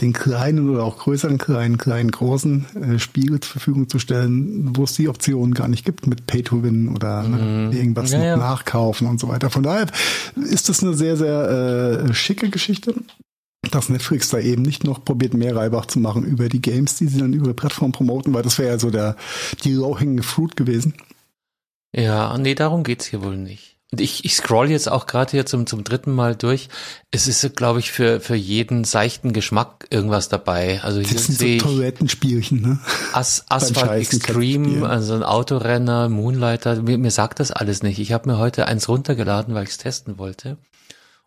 [0.00, 4.84] den kleinen oder auch größeren kleinen, kleinen, großen äh, Spiele zur Verfügung zu stellen, wo
[4.84, 8.36] es die Option gar nicht gibt mit Pay-to-Win oder ne, irgendwas Ja, ja.
[8.36, 9.50] nachkaufen und so weiter.
[9.50, 9.86] Von daher
[10.34, 12.94] ist das eine sehr, sehr äh, schicke Geschichte
[13.70, 17.06] dass Netflix da eben nicht noch probiert, mehr Reibach zu machen über die Games, die
[17.06, 19.16] sie dann über die Plattform promoten, weil das wäre ja so der,
[19.64, 20.94] die low-hanging fruit gewesen.
[21.94, 23.76] Ja, nee, darum geht's hier wohl nicht.
[23.92, 26.68] Und ich, ich scroll jetzt auch gerade hier zum, zum dritten Mal durch.
[27.12, 30.80] Es ist, glaube ich, für, für jeden seichten Geschmack irgendwas dabei.
[30.82, 32.80] Also hier Das sind sehe so Toilettenspielchen, ne?
[33.12, 36.82] As Asphalt Extreme, also ein Autorenner, Moonlighter.
[36.82, 38.00] Mir, mir sagt das alles nicht.
[38.00, 40.56] Ich habe mir heute eins runtergeladen, weil ich es testen wollte.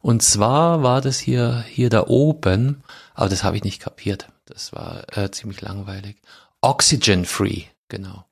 [0.02, 4.28] Und zwar war das hier, hier da oben, aber das habe ich nicht kapiert.
[4.46, 6.18] Das war äh, ziemlich langweilig.
[6.60, 8.26] Oxygen Free, genau.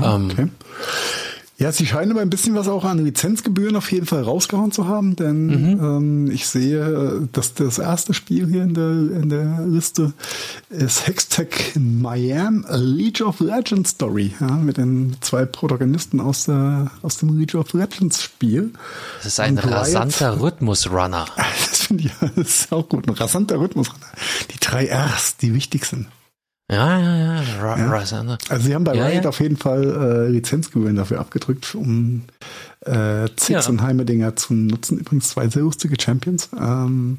[0.00, 0.48] Ähm, Okay.
[1.60, 4.88] Ja, sie scheinen aber ein bisschen was auch an Lizenzgebühren auf jeden Fall rausgehauen zu
[4.88, 5.80] haben, denn Mhm.
[5.84, 10.14] ähm, ich sehe, dass das erste Spiel hier in der, in der Liste
[10.70, 16.90] ist Hextech Miami, a League of Legends Story, ja, mit den zwei Protagonisten aus, der,
[17.02, 18.72] aus dem League of Legends Spiel.
[19.18, 21.26] Das ist ein Und rasanter Rhythmusrunner.
[21.70, 23.06] Das finde ich das ist auch gut.
[23.06, 23.88] Ein rasanter Rhythmus.
[24.54, 26.06] Die drei R's, die wichtig sind.
[26.70, 27.90] Ja, ja, ja, ra Ja.
[27.90, 28.38] rasanter.
[28.48, 29.28] Also sie haben bei Ja, Riot ja.
[29.30, 32.22] auf jeden Fall äh, Lizenzgebühren dafür abgedrückt, um
[32.86, 34.98] äh, Zix und Heimerdinger zu nutzen.
[34.98, 36.48] Übrigens zwei sehr lustige Champions.
[36.58, 37.18] Ähm,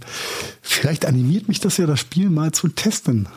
[0.62, 3.28] vielleicht animiert mich das ja, das Spiel mal zu testen.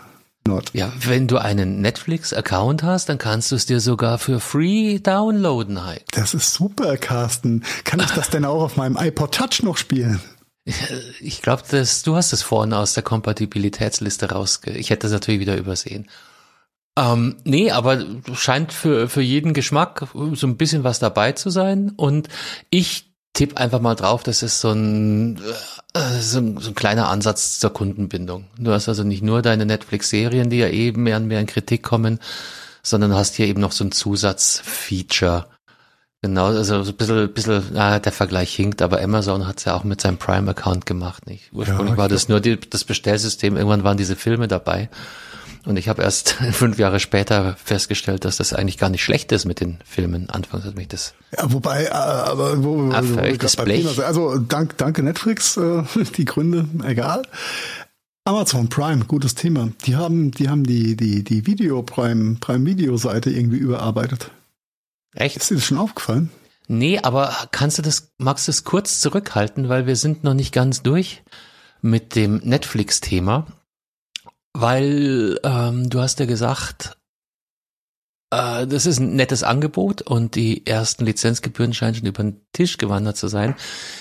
[0.46, 0.70] Nord.
[0.74, 5.84] Ja, wenn du einen Netflix-Account hast, dann kannst du es dir sogar für free downloaden
[5.86, 6.02] halt.
[6.12, 7.62] Das ist super, Carsten.
[7.84, 10.20] Kann ich das denn auch auf meinem iPod Touch noch spielen?
[11.20, 14.72] Ich glaube, du hast es vorne aus der Kompatibilitätsliste rausge...
[14.72, 16.08] Ich hätte das natürlich wieder übersehen.
[16.96, 21.92] Ähm, nee, aber scheint für, für jeden Geschmack so ein bisschen was dabei zu sein.
[21.96, 22.28] Und
[22.70, 25.40] ich tippe einfach mal drauf, das ist so ein,
[25.94, 28.46] äh, so ein, so ein kleiner Ansatz zur Kundenbindung.
[28.58, 31.82] Du hast also nicht nur deine Netflix-Serien, die ja eben mehr und mehr in Kritik
[31.82, 32.20] kommen,
[32.82, 35.48] sondern hast hier eben noch so ein Zusatzfeature.
[36.24, 39.74] Genau, also so ein bisschen, bisschen ah, der Vergleich hinkt, aber Amazon hat es ja
[39.74, 41.26] auch mit seinem Prime-Account gemacht.
[41.26, 41.52] Nicht?
[41.52, 44.88] Ursprünglich Ja, war das nur die, das Bestellsystem, irgendwann waren diese Filme dabei.
[45.66, 49.44] Und ich habe erst fünf Jahre später festgestellt, dass das eigentlich gar nicht schlecht ist
[49.44, 50.30] mit den Filmen.
[50.30, 51.12] Anfangs hat mich das.
[51.36, 53.86] Ja, wobei, äh, aber wo, wo, wo, wo das Thema Blech.
[53.86, 54.00] sind.
[54.00, 55.82] also dank, danke Netflix, äh,
[56.16, 57.20] die Gründe, egal.
[58.24, 59.68] Amazon Prime, gutes Thema.
[59.84, 64.30] Die haben, die haben die, die, die Video Prime, Prime Video Seite irgendwie überarbeitet.
[65.14, 65.36] Echt?
[65.36, 66.30] Ist dir das schon aufgefallen?
[66.66, 70.52] Nee, aber kannst du das, magst du es kurz zurückhalten, weil wir sind noch nicht
[70.52, 71.22] ganz durch
[71.82, 73.46] mit dem Netflix-Thema.
[74.54, 76.96] Weil ähm, du hast ja gesagt,
[78.30, 82.78] äh, das ist ein nettes Angebot und die ersten Lizenzgebühren scheinen schon über den Tisch
[82.78, 83.54] gewandert zu sein.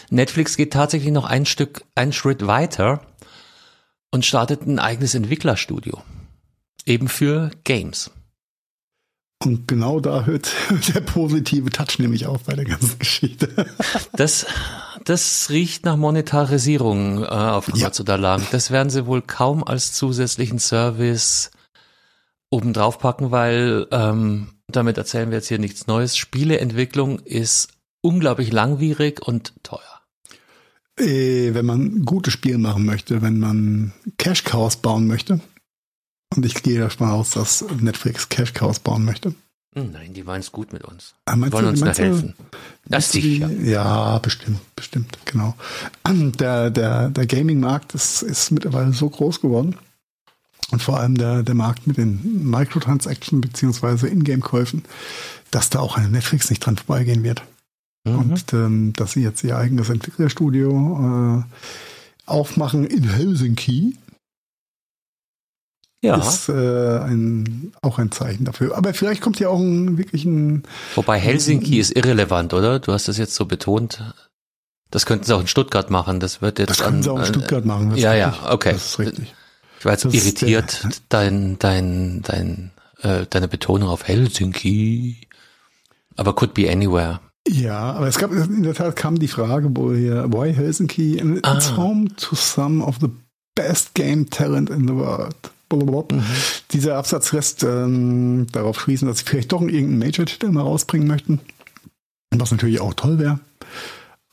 [0.09, 3.01] Netflix geht tatsächlich noch ein Stück, einen Schritt weiter
[4.11, 6.01] und startet ein eigenes Entwicklerstudio.
[6.85, 8.11] Eben für Games.
[9.45, 10.51] Und genau da hört
[10.93, 13.49] der positive Touch nämlich auf bei der ganzen Geschichte.
[14.15, 14.45] Das,
[15.05, 17.91] das riecht nach Monetarisierung äh, auf Ja.
[17.99, 18.45] Oder lang.
[18.51, 21.51] Das werden sie wohl kaum als zusätzlichen Service
[22.49, 26.15] obendrauf packen, weil ähm, damit erzählen wir jetzt hier nichts Neues.
[26.15, 27.69] Spieleentwicklung ist
[28.01, 29.79] unglaublich langwierig und teuer.
[30.99, 35.39] äh, wenn man gute Spiele machen möchte, wenn man Cash Cows bauen möchte.
[36.35, 39.33] Und ich gehe davon aus, dass Netflix Cash Cows bauen möchte.
[39.75, 41.13] Hm, Nein, die meinen es gut mit uns.
[41.25, 42.33] Ah, meinst Wollen du- uns du- helfen.
[42.85, 43.49] Das die- sicher.
[43.51, 45.55] Ja, bestimmt, bestimmt, genau.
[46.07, 49.75] Der, der, der Gaming-Markt ist, ist mittlerweile so groß geworden.
[50.71, 54.83] Und vor allem der, der Markt mit den Microtransactions beziehungsweise Ingame-Käufen,
[55.51, 57.43] dass da auch ein Netflix nicht dran vorbeigehen wird.
[58.05, 58.15] Mhm.
[58.19, 61.43] Und ähm, dass sie jetzt ihr eigenes Entwicklerstudio äh,
[62.25, 63.97] aufmachen in Helsinki,
[66.03, 68.75] Ja, ist äh, ein, auch ein Zeichen dafür.
[68.77, 70.63] Aber vielleicht kommt ja auch ein wirklich ein
[70.95, 72.79] wobei Helsinki ist irrelevant, oder?
[72.79, 74.13] Du hast das jetzt so betont.
[74.91, 76.19] Das könnten sie auch in Stuttgart machen.
[76.19, 77.95] Das wird jetzt Das können an, sie auch in Stuttgart machen.
[77.95, 78.73] ja, ja, okay.
[78.73, 79.33] Das ist richtig.
[79.79, 85.27] Ich war jetzt Das irritiert, dein, dein, dein, äh, deine Betonung auf Helsinki.
[86.15, 87.21] Aber could be anywhere.
[87.47, 91.37] Ja, aber es gab in der Tat kam die Frage, wo hier why Helsinki and
[91.39, 91.77] it's Ah.
[91.77, 93.09] home to some of the
[93.55, 95.35] best game talent in the world.
[95.75, 96.23] Mhm.
[96.71, 101.39] dieser Absatz lässt ähm, darauf schließen, dass sie vielleicht doch irgendeinen Major-Titel mal rausbringen möchten.
[102.35, 103.39] Was natürlich auch toll wäre.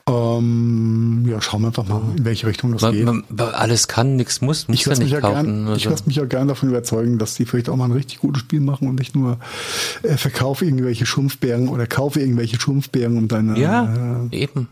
[0.09, 3.05] Ähm, ja, schauen wir einfach mal, in welche Richtung das Man, geht.
[3.05, 3.23] man,
[3.53, 5.43] alles kann, nichts muss, muss ich ja lasse mich, nicht ja kaufen.
[5.45, 5.89] gern, ich also.
[5.91, 8.61] lass mich ja gern davon überzeugen, dass die vielleicht auch mal ein richtig gutes Spiel
[8.61, 9.37] machen und nicht nur
[10.01, 14.67] äh, verkaufe irgendwelche Schumpfbären oder kaufe irgendwelche Schumpfbären, um deine Ja, äh, eben.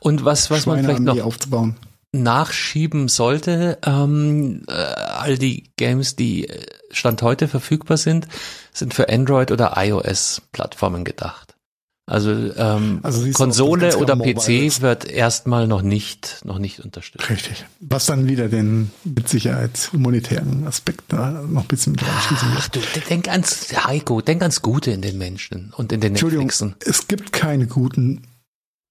[0.00, 1.76] Und was, was man vielleicht noch aufzubauen.
[2.12, 8.28] Nachschieben sollte, ähm, äh, all die Games, die äh, Stand heute verfügbar sind,
[8.72, 11.56] sind für Android oder iOS-Plattformen gedacht.
[12.04, 17.30] Also, ähm, Also Konsole oder PC wird erstmal noch nicht, noch nicht unterstützt.
[17.30, 17.64] Richtig.
[17.80, 22.74] Was dann wieder den mit Sicherheit monetären Aspekt da noch ein bisschen mit reinschließen Ach
[22.74, 22.96] wird.
[22.96, 26.74] du, denk ans, Heiko, denk ans Gute in den Menschen und in den Entschuldigung, Netflixen.
[26.84, 28.22] es gibt keine guten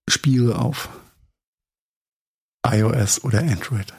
[0.08, 0.90] Spiele auf
[2.66, 3.94] iOS oder Android.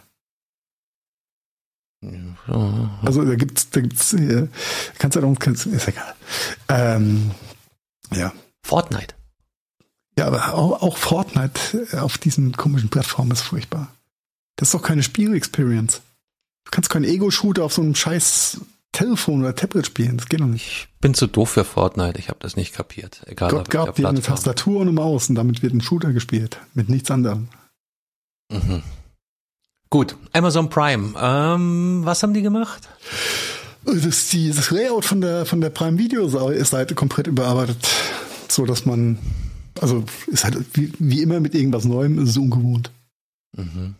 [3.02, 4.48] Also da gibt's, da gibt's, äh,
[4.98, 6.14] kannst du doch, kannst, ist egal.
[6.68, 7.30] Ähm,
[8.12, 8.32] ja.
[8.64, 9.14] Fortnite.
[10.18, 13.88] Ja, aber auch, auch Fortnite auf diesen komischen Plattformen ist furchtbar.
[14.56, 16.02] Das ist doch keine Spiel-Experience.
[16.64, 18.60] Du kannst keinen Ego-Shooter auf so einem scheiß
[18.92, 20.18] Telefon oder Tablet spielen.
[20.18, 20.88] Das geht doch nicht.
[20.94, 23.22] Ich bin zu doof für Fortnite, ich habe das nicht kapiert.
[23.26, 24.20] Egal Gott gab dir eine.
[24.20, 26.58] Tastatur und eine Maus und damit wird ein Shooter gespielt.
[26.74, 27.48] Mit nichts anderem.
[28.52, 28.82] Mhm.
[29.90, 31.14] Gut, Amazon Prime.
[31.20, 32.88] Ähm, was haben die gemacht?
[33.84, 37.88] Das, die, das Layout von der, von der Prime Video Seite komplett überarbeitet.
[38.48, 39.18] So dass man,
[39.80, 42.90] also ist halt wie, wie immer mit irgendwas Neuem, ist es ungewohnt.
[43.56, 43.96] Mhm.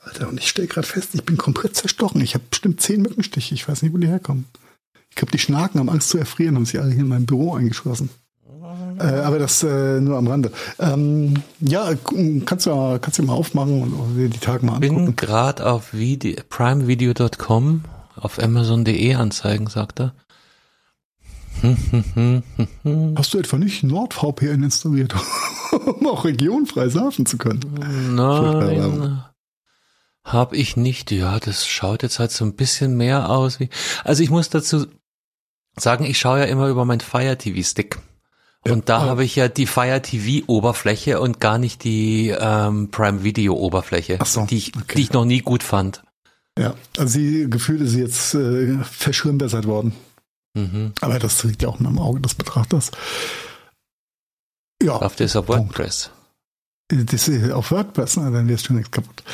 [0.00, 2.20] Alter, und ich stelle gerade fest, ich bin komplett zerstochen.
[2.20, 3.54] Ich habe bestimmt zehn Mückenstiche.
[3.54, 4.44] Ich weiß nicht, wo die herkommen.
[5.10, 7.54] Ich glaube, die Schnaken haben Angst zu erfrieren und sie alle hier in meinem Büro
[7.54, 8.10] eingeschlossen.
[8.98, 10.52] Äh, aber das äh, nur am Rande.
[10.78, 11.90] Ähm, ja,
[12.46, 15.04] kannst du, ja- kannst du mal aufmachen und dir die Tage mal angucken.
[15.06, 17.84] Bin gerade auf Video, primevideo.com
[18.16, 20.14] auf amazon.de Anzeigen, sagt er.
[23.16, 25.14] Hast du etwa nicht NordVPN installiert,
[25.86, 27.60] um auch regionfrei surfen zu können?
[28.14, 29.22] Nein,
[30.24, 31.10] habe ich nicht.
[31.10, 33.68] Ja, das schaut jetzt halt so ein bisschen mehr aus wie.
[34.04, 34.86] Also ich muss dazu
[35.76, 37.98] sagen, ich schaue ja immer über mein Fire TV Stick.
[38.68, 43.22] Und da habe ich ja die Fire TV Oberfläche und gar nicht die ähm, Prime
[43.22, 44.94] Video Oberfläche, so, die, ich, okay.
[44.96, 46.02] die ich noch nie gut fand.
[46.58, 49.92] Ja, also die Gefühle sind jetzt äh, verschlimmbessert worden.
[50.54, 50.92] Mhm.
[51.00, 52.90] Aber das liegt ja auch in meinem Auge des Betrachters.
[54.82, 55.70] Ja, Läuft das auf Punkt.
[55.78, 56.10] WordPress.
[56.88, 59.24] das ist auf WordPress, na, dann wirst du nichts kaputt.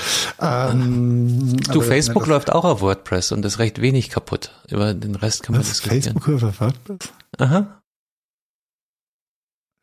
[0.40, 4.52] Ähm, Du, Facebook das, läuft auch auf WordPress und ist recht wenig kaputt.
[4.68, 6.02] Über den Rest kann man Was, diskutieren.
[6.02, 7.12] Facebook läuft auf WordPress?
[7.38, 7.79] Aha.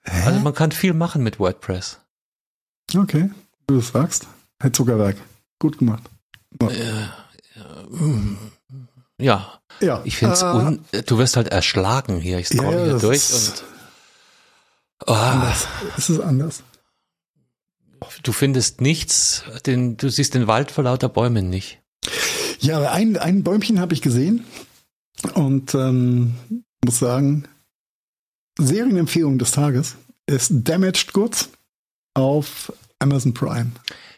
[0.09, 0.23] Hä?
[0.25, 1.99] Also man kann viel machen mit WordPress.
[2.95, 3.29] okay,
[3.67, 4.27] du das sagst.
[4.59, 5.17] Herr Zuckerwerk,
[5.59, 6.03] gut gemacht.
[6.61, 6.69] Ja.
[6.69, 7.07] Äh,
[9.19, 12.39] ja, Ja, ich finde es äh, un du wirst halt erschlagen hier.
[12.39, 13.63] Ich scroll Ja, hier durch ist
[15.05, 15.67] und ah, anders.
[15.97, 16.63] Es ist anders.
[18.23, 21.81] du findest nichts, den, du siehst den Wald vor lauter Bäumen nicht.
[22.59, 24.45] Ja, ein, ein Bäumchen habe ich gesehen
[25.33, 26.35] und ähm,
[26.83, 27.47] muss sagen,
[28.57, 31.49] Serienempfehlung des Tages ist Damaged Goods
[32.13, 33.71] auf Amazon Prime.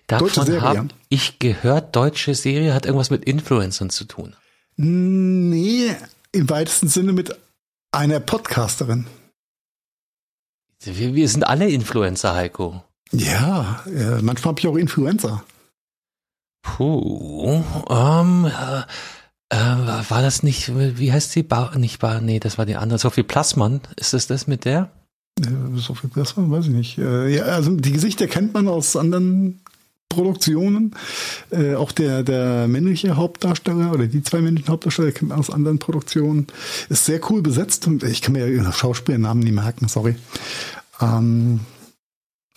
[0.07, 0.61] Deutsche Davon Serie.
[0.61, 4.35] habe ich gehört, deutsche Serie hat irgendwas mit Influencern zu tun.
[4.75, 5.95] Nee,
[6.31, 7.37] im weitesten Sinne mit
[7.91, 9.07] einer Podcasterin.
[10.81, 12.83] Wir, wir sind alle Influencer, Heiko.
[13.11, 15.43] Ja, äh, manchmal habe ich auch Influencer.
[16.61, 18.51] Puh, ähm,
[19.49, 21.43] äh, war das nicht, wie heißt sie?
[21.43, 22.99] Ba, nicht Ba, nee, das war die andere.
[22.99, 24.91] Sophie Plassmann, ist das das mit der?
[25.39, 26.97] Äh, so viel besser, weiß ich nicht.
[26.97, 29.61] Äh, ja, also die Gesichter kennt man aus anderen
[30.09, 30.95] Produktionen.
[31.51, 35.79] Äh, auch der, der männliche Hauptdarsteller oder die zwei männlichen Hauptdarsteller kennt man aus anderen
[35.79, 36.47] Produktionen.
[36.89, 40.15] Ist sehr cool besetzt und ich kann mir ja Schauspielernamen nie merken, sorry.
[40.99, 41.61] Ähm,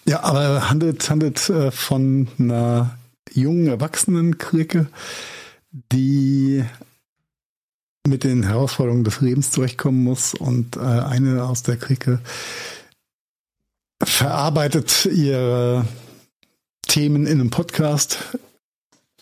[0.06, 2.96] ja, aber handelt, handelt äh, von einer
[3.32, 4.88] jungen Erwachsenen-Clique,
[5.72, 6.64] die
[8.06, 12.20] mit den Herausforderungen des Lebens zurechtkommen muss und äh, eine aus der Clique
[14.02, 15.86] verarbeitet ihre
[16.86, 18.38] Themen in einem Podcast.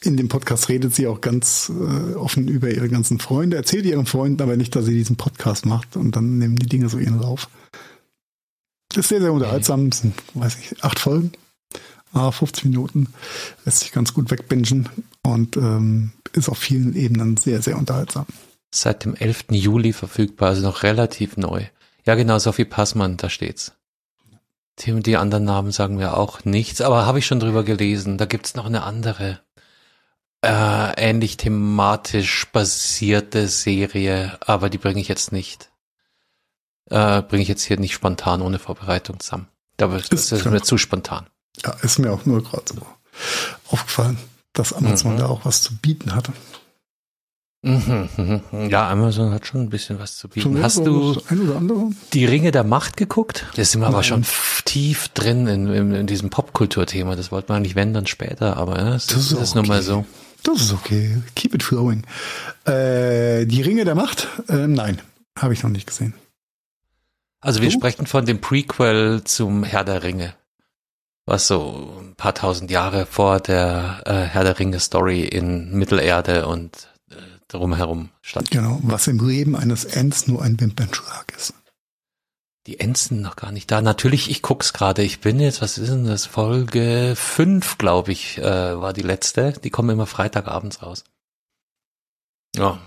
[0.03, 4.07] In dem Podcast redet sie auch ganz äh, offen über ihre ganzen Freunde, erzählt ihren
[4.07, 7.21] Freunden aber nicht, dass sie diesen Podcast macht und dann nehmen die Dinge so ihren
[7.21, 7.49] Lauf.
[8.89, 9.91] Das ist sehr, sehr unterhaltsam.
[9.91, 11.33] Das sind, weiß ich, acht Folgen,
[12.15, 13.09] ah, 50 Minuten.
[13.67, 14.89] Lässt sich ganz gut wegbingen
[15.23, 18.27] und ähm, ist auf vielen Ebenen sehr, sehr unterhaltsam.
[18.73, 19.47] Seit dem 11.
[19.51, 21.65] Juli verfügbar, also noch relativ neu.
[22.07, 23.73] Ja, genau, Sophie Passmann, da steht's.
[24.79, 28.17] Die, die anderen Namen sagen mir auch nichts, aber habe ich schon drüber gelesen.
[28.17, 29.41] Da gibt's noch eine andere.
[30.43, 35.71] äh, ähnlich thematisch basierte Serie, aber die bringe ich jetzt nicht,
[36.91, 39.49] äh, bringe ich jetzt hier nicht spontan ohne Vorbereitung zusammen.
[39.77, 41.27] Da wird, das ist mir zu spontan.
[41.63, 42.87] Ja, ist mir auch nur gerade so
[43.71, 44.19] aufgefallen,
[44.53, 45.19] dass Amazon mhm.
[45.19, 46.33] da auch was zu bieten hatte.
[47.63, 48.71] Mhm, mhm.
[48.71, 50.63] Ja, Amazon hat schon ein bisschen was zu bieten.
[50.63, 51.21] Hast du
[52.15, 53.47] die Ringe der Macht geguckt?
[53.55, 53.95] Da sind wir Nein.
[53.95, 54.25] aber schon
[54.65, 57.17] tief drin in, in, in diesem Popkulturthema.
[57.17, 59.59] Das wollten wir eigentlich wenn dann später, aber ja, das, das, ist, ist okay.
[59.59, 60.07] nun mal so.
[60.43, 61.23] Das ist okay.
[61.35, 62.05] Keep it flowing.
[62.65, 64.29] Äh, die Ringe der Macht?
[64.49, 65.03] Äh, nein,
[65.39, 66.15] habe ich noch nicht gesehen.
[67.43, 67.73] Also wir oh.
[67.73, 70.35] sprechen von dem Prequel zum Herr der Ringe,
[71.31, 76.47] was so ein paar tausend Jahre vor der äh, Herr der Ringe Story in Mittelerde
[76.47, 77.15] und äh,
[77.49, 78.51] drumherum stand.
[78.51, 81.55] Genau, was im Leben eines Ents nur ein Wimpernschlag ist.
[82.67, 83.81] Die Ents sind noch gar nicht da.
[83.81, 85.03] Natürlich, ich guck's gerade.
[85.03, 86.27] Ich bin jetzt, was ist denn das?
[86.27, 89.53] Folge 5, glaube ich, äh, war die letzte.
[89.53, 91.05] Die kommen immer Freitagabends raus.
[92.57, 92.79] Ja.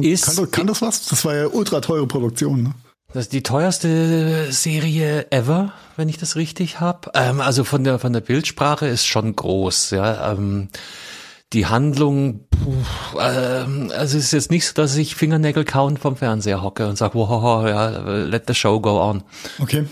[0.00, 1.06] ist, kann, kann das was?
[1.06, 2.74] Das war ja ultra teure Produktion, ne?
[3.12, 7.10] Das ist die teuerste Serie ever, wenn ich das richtig habe.
[7.14, 9.90] Ähm, also von der von der Bildsprache ist schon groß.
[9.90, 10.68] Ja, ähm,
[11.52, 12.74] die Handlung, puh,
[13.20, 16.96] ähm, also es ist jetzt nicht so, dass ich Fingernägel kauen vom Fernseher hocke und
[16.96, 17.88] sage, wow, ja,
[18.24, 19.22] let the show go on.
[19.58, 19.84] Okay.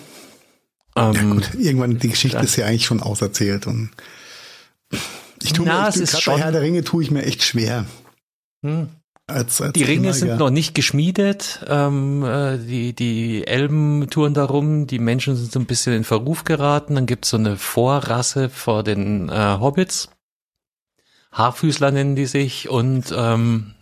[0.97, 2.43] Ähm, ja gut, irgendwann die Geschichte ja.
[2.43, 3.91] ist ja eigentlich schon auserzählt und
[5.43, 7.85] ich tue mir, ich, gerade bei Herr der Ringe tue ich mir echt schwer.
[8.63, 8.89] Hm.
[9.31, 11.65] Als, als die Ringe sind noch nicht geschmiedet.
[11.69, 16.45] Ähm, äh, die, die Elben touren darum, die Menschen sind so ein bisschen in Verruf
[16.45, 16.95] geraten.
[16.95, 20.11] Dann gibt's so eine Vorrasse vor den äh, Hobbits.
[21.33, 23.75] Haarfüßler nennen die sich und ähm,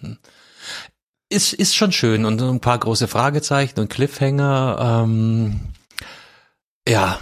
[1.30, 5.04] ist, ist schon schön und ein paar große Fragezeichen und Cliffhanger.
[5.04, 5.60] Ähm,
[6.86, 7.18] ja.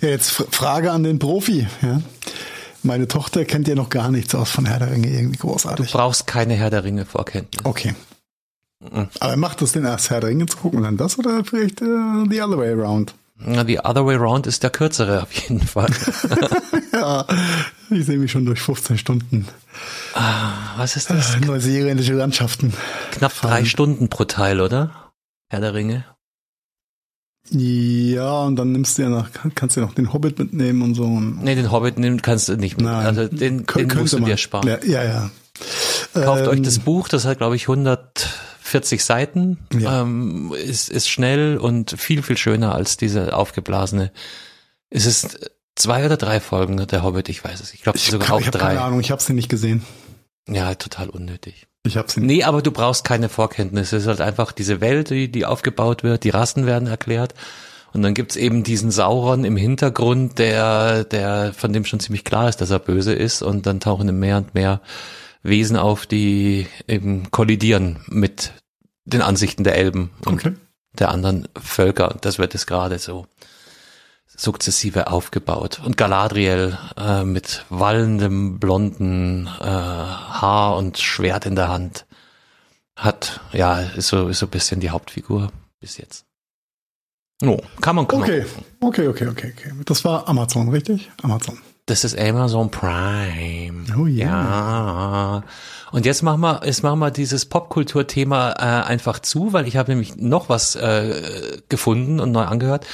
[0.00, 0.08] ja.
[0.08, 1.66] Jetzt Frage an den Profi.
[1.82, 2.00] Ja.
[2.82, 5.90] Meine Tochter kennt ja noch gar nichts aus von Herr der Ringe irgendwie großartig.
[5.90, 7.64] Du brauchst keine Herr der Ringe Vorkenntnis.
[7.64, 7.94] Okay.
[8.80, 9.08] Mhm.
[9.18, 11.82] Aber macht das denn erst Herr der Ringe zu gucken und dann das oder vielleicht
[11.82, 13.14] uh, the other way around?
[13.40, 15.88] Na, the other way around ist der kürzere auf jeden Fall.
[16.92, 17.24] ja,
[17.90, 19.46] ich sehe mich schon durch 15 Stunden.
[20.14, 21.36] Ah, was ist das?
[21.36, 22.72] Äh, neuseeländische Landschaften.
[23.12, 23.50] Knapp fahren.
[23.50, 25.12] drei Stunden pro Teil, oder?
[25.50, 26.04] Herr der Ringe.
[27.50, 30.94] Ja, und dann nimmst du ja noch, kannst du ja noch den Hobbit mitnehmen und
[30.94, 31.06] so.
[31.08, 32.86] Nee, den Hobbit nehmen kannst du nicht mit.
[32.86, 34.68] Nein, also den, den musst du dir sparen.
[34.68, 35.04] Ja, ja.
[35.04, 35.30] ja.
[36.14, 40.02] Kauft ähm, euch das Buch, das hat glaube ich 140 Seiten, ja.
[40.02, 44.12] ähm, ist, ist schnell und viel, viel schöner als diese aufgeblasene.
[44.90, 47.74] Es ist zwei oder drei Folgen der Hobbit, ich weiß es.
[47.74, 48.68] Ich glaube sogar auch ich drei.
[48.68, 49.84] Keine Ahnung, ich habe sie nicht gesehen.
[50.48, 51.66] Ja, total unnötig.
[51.88, 52.26] Ich hab's nicht.
[52.26, 53.96] Nee, aber du brauchst keine Vorkenntnisse.
[53.96, 57.34] Es ist halt einfach diese Welt, die, die aufgebaut wird, die Rassen werden erklärt.
[57.94, 62.50] Und dann gibt's eben diesen Sauron im Hintergrund, der, der, von dem schon ziemlich klar
[62.50, 63.40] ist, dass er böse ist.
[63.40, 64.82] Und dann tauchen mehr und mehr
[65.42, 68.52] Wesen auf, die eben kollidieren mit
[69.06, 70.52] den Ansichten der Elben und okay.
[70.98, 72.12] der anderen Völker.
[72.12, 73.26] Und das wird es gerade so
[74.38, 75.80] sukzessive aufgebaut.
[75.84, 82.06] Und Galadriel äh, mit wallendem blonden äh, Haar und Schwert in der Hand
[82.96, 86.24] hat, ja, ist so, ist so ein bisschen die Hauptfigur bis jetzt.
[87.42, 88.46] No, kann man, kann okay.
[88.80, 89.72] Okay, okay, okay, okay.
[89.84, 91.10] Das war Amazon, richtig?
[91.22, 91.58] Amazon.
[91.86, 93.84] Das ist Amazon Prime.
[93.96, 94.26] Oh yeah.
[94.26, 95.44] ja.
[95.90, 99.90] Und jetzt machen wir, jetzt machen wir dieses Popkulturthema äh, einfach zu, weil ich habe
[99.90, 102.86] nämlich noch was äh, gefunden und neu angehört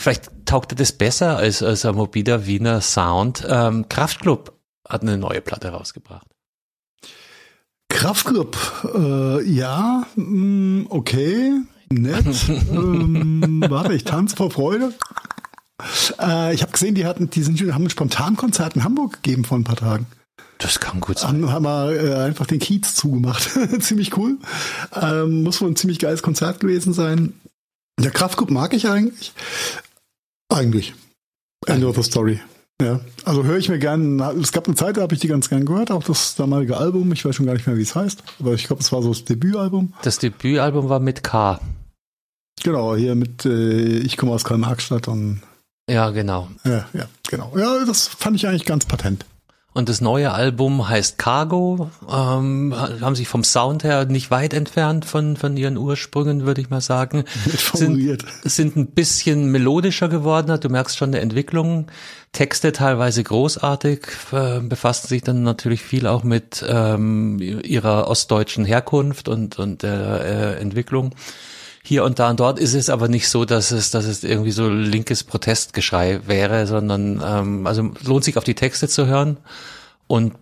[0.00, 3.46] vielleicht taugte das besser als, als ein mobiler Wiener Sound.
[3.48, 4.52] Ähm, Kraftklub
[4.88, 6.26] hat eine neue Platte rausgebracht.
[7.88, 8.56] Kraftklub,
[8.94, 11.52] äh, ja, mh, mm, okay,
[11.90, 12.26] nett.
[12.48, 14.92] ähm, warte, ich tanze vor Freude.
[16.20, 19.58] Äh, ich habe gesehen, die hatten, die sind, haben ein Spontankonzert in Hamburg gegeben vor
[19.58, 20.06] ein paar Tagen.
[20.58, 21.48] Das kann gut sein.
[21.48, 23.50] Haben, haben wir äh, einfach den Kiez zugemacht.
[23.80, 24.38] ziemlich cool.
[24.94, 27.32] Ähm, muss wohl ein ziemlich geiles Konzert gewesen sein.
[27.98, 29.32] Der Kraftklub mag ich eigentlich.
[30.48, 30.94] Eigentlich.
[31.66, 32.40] End of the story.
[32.80, 35.48] Ja, also höre ich mir gern, es gab eine Zeit, da habe ich die ganz
[35.48, 38.22] gern gehört, auch das damalige Album, ich weiß schon gar nicht mehr, wie es heißt,
[38.38, 39.94] aber ich glaube, es war so das Debütalbum.
[40.02, 41.60] Das Debütalbum war mit K.
[42.62, 45.42] Genau, hier mit äh, Ich komme aus Karl-Marx-Stadt und
[45.90, 46.48] Ja, genau.
[46.64, 47.52] Ja, ja, genau.
[47.56, 49.24] Ja, das fand ich eigentlich ganz patent.
[49.78, 55.04] Und das neue Album heißt Cargo, ähm, haben sich vom Sound her nicht weit entfernt
[55.04, 57.22] von, von ihren Ursprüngen, würde ich mal sagen.
[57.74, 61.86] Sind, sind ein bisschen melodischer geworden, du merkst schon eine Entwicklung.
[62.32, 64.00] Texte teilweise großartig,
[64.32, 70.24] äh, befassen sich dann natürlich viel auch mit ähm, ihrer ostdeutschen Herkunft und, und der
[70.24, 71.14] äh, Entwicklung
[71.88, 74.50] hier und da und dort ist es aber nicht so, dass es, dass es irgendwie
[74.50, 79.38] so linkes Protestgeschrei wäre, sondern ähm, also lohnt sich auf die Texte zu hören
[80.06, 80.34] und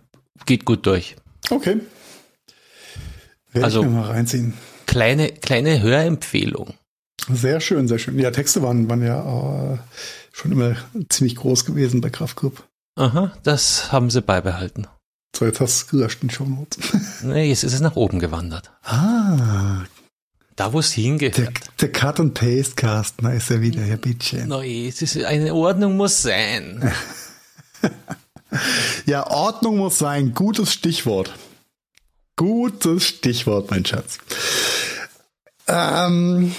[0.45, 1.15] geht gut durch.
[1.49, 1.79] Okay.
[3.53, 4.53] Werde Also- ich mir mal reinziehen.
[4.87, 6.73] Kleine, kleine Hörempfehlung.
[7.31, 8.19] Sehr schön, sehr schön.
[8.19, 9.77] Ja, Texte waren, waren ja äh,
[10.33, 10.75] schon immer
[11.09, 12.63] ziemlich groß gewesen bei Kraftgrupp.
[12.95, 14.87] Aha, das haben sie beibehalten.
[15.35, 16.77] So, jetzt hast du gelöscht in Show Notes.
[17.23, 18.71] Nee, jetzt ist es nach oben gewandert.
[18.83, 19.83] Ah,
[20.57, 21.59] Da, wo es der, hingehört.
[21.79, 24.49] der Cut and Paste Cast, na ist er wieder, Herr Bittchen.
[24.49, 26.91] Nein, es ist eine Ordnung muss sein.
[29.05, 30.33] Ja, Ordnung muss sein.
[30.33, 31.33] Gutes Stichwort.
[32.37, 34.19] Gutes Stichwort, mein Schatz.
[35.67, 36.55] Ähm,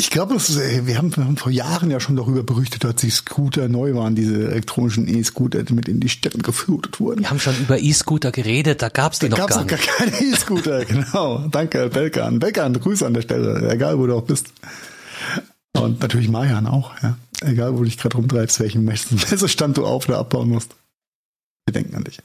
[0.00, 2.84] ich glaube, es ist, äh, wir haben, wir haben vor Jahren ja schon darüber berichtet,
[2.86, 7.20] als die Scooter neu waren, diese elektronischen E-Scooter, die mit in die Städten geflutet wurden.
[7.20, 9.68] Wir haben schon über E-Scooter geredet, da gab's die Da noch gab es gar noch
[9.70, 9.90] gar nicht.
[9.96, 11.46] keine E-Scooter, genau.
[11.50, 12.38] Danke, Belkan.
[12.38, 14.52] Belkan, Grüße an der Stelle, egal wo du auch bist.
[15.74, 17.16] Und natürlich Marian auch, ja.
[17.42, 20.74] Egal, wo du dich gerade rumtreibst, welchen Messestand du auf oder abbauen musst.
[21.66, 22.20] Wir denken an dich.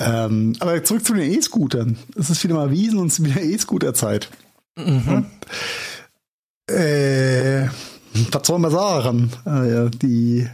[0.00, 1.96] Ähm, aber zurück zu den E-Scootern.
[2.16, 4.28] Es ist wieder mal Wiesen und es ist wieder E-Scooter-Zeit.
[4.76, 5.26] Mhm.
[6.68, 7.68] Äh,
[8.32, 9.32] was soll man sagen?
[9.44, 10.48] Äh, die,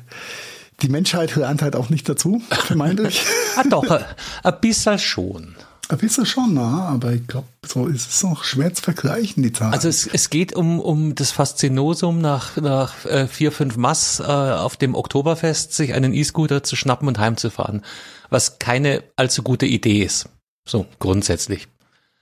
[0.82, 3.24] die Menschheit lernt halt auch nicht dazu, vermeintlich.
[3.54, 4.00] Ah doch, äh,
[4.44, 5.54] ein bisschen schon.
[5.90, 9.52] Ein bisschen schon, na, aber ich glaube, so ist es noch schwer zu vergleichen, die
[9.52, 9.74] Zahlen.
[9.74, 14.22] Also es, es geht um, um das Faszinosum nach, nach äh, vier, fünf Mass äh,
[14.22, 17.82] auf dem Oktoberfest, sich einen E-Scooter zu schnappen und heimzufahren,
[18.30, 20.30] was keine allzu gute Idee ist.
[20.66, 21.68] So, grundsätzlich.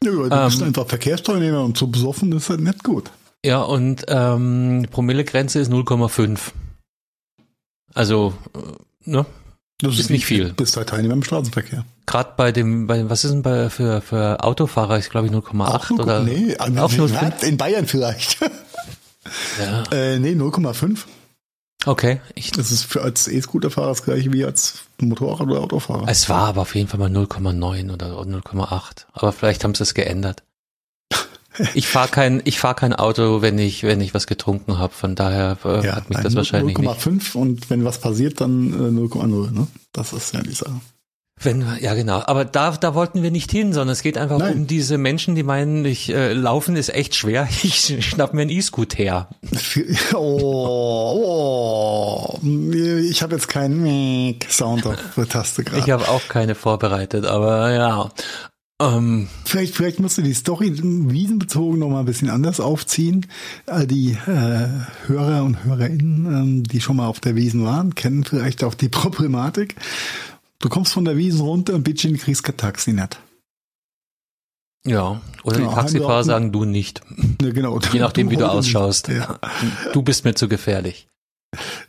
[0.02, 3.08] ja, du bist ähm, einfach Verkehrsteilnehmer und so besoffen ist halt nicht gut.
[3.44, 6.38] Ja, und ähm, Promillegrenze ist 0,5.
[7.94, 9.26] Also, äh, ne?
[9.80, 10.52] Das ist nicht viel.
[10.52, 11.86] Bist halt Teilnehmer im Straßenverkehr.
[12.04, 15.90] Gerade bei dem, bei, was ist denn bei, für, für Autofahrer ist, glaube ich, 0,8
[15.92, 17.44] nur- oder nee, nee, 0,5?
[17.44, 18.38] in Bayern vielleicht.
[19.60, 19.82] Ja.
[19.92, 21.00] äh, nee, 0,5.
[21.84, 26.08] Okay, ich, Das ist für als E-Scooter-Fahrer das gleiche wie als Motorrad- oder Autofahrer.
[26.08, 29.06] es war aber auf jeden Fall mal 0,9 oder 0,8.
[29.12, 30.42] Aber vielleicht haben sie es geändert.
[31.74, 34.92] Ich fahre kein, ich fahr kein Auto, wenn ich, wenn ich was getrunken habe.
[34.92, 36.88] Von daher äh, hat mich das wahrscheinlich nicht.
[36.88, 39.50] 0,5 und wenn was passiert, dann äh, 0,0.
[39.50, 39.66] Ne?
[39.92, 40.80] Das ist ja die Sache.
[41.42, 44.52] Wenn, ja genau, aber da, da wollten wir nicht hin, sondern es geht einfach Nein.
[44.52, 48.50] um diese Menschen, die meinen, ich äh, laufen ist echt schwer, ich schnapp mir einen
[48.50, 49.28] E-Scoot her.
[50.12, 52.40] Oh, oh.
[52.42, 55.80] ich habe jetzt keinen Sound auf der Taste gerade.
[55.80, 58.10] Ich habe auch keine vorbereitet, aber ja.
[58.80, 63.26] Ähm, Vielleicht, vielleicht musst du die Story wiesenbezogen noch mal ein bisschen anders aufziehen.
[63.86, 64.68] Die äh,
[65.06, 68.88] Hörer und Hörerinnen, ähm, die schon mal auf der Wiesen waren, kennen vielleicht auch die
[69.00, 69.76] Problematik.
[70.60, 73.20] Du kommst von der Wiesen runter und bitte kriegst kein Taxi nicht.
[74.86, 77.00] ja, oder die Ja, Taxifahrer sagen du nicht.
[77.42, 77.78] Ja, genau.
[77.92, 79.08] Je nachdem, wie du ausschaust.
[79.08, 79.38] Ja.
[79.92, 81.06] Du bist mir zu gefährlich.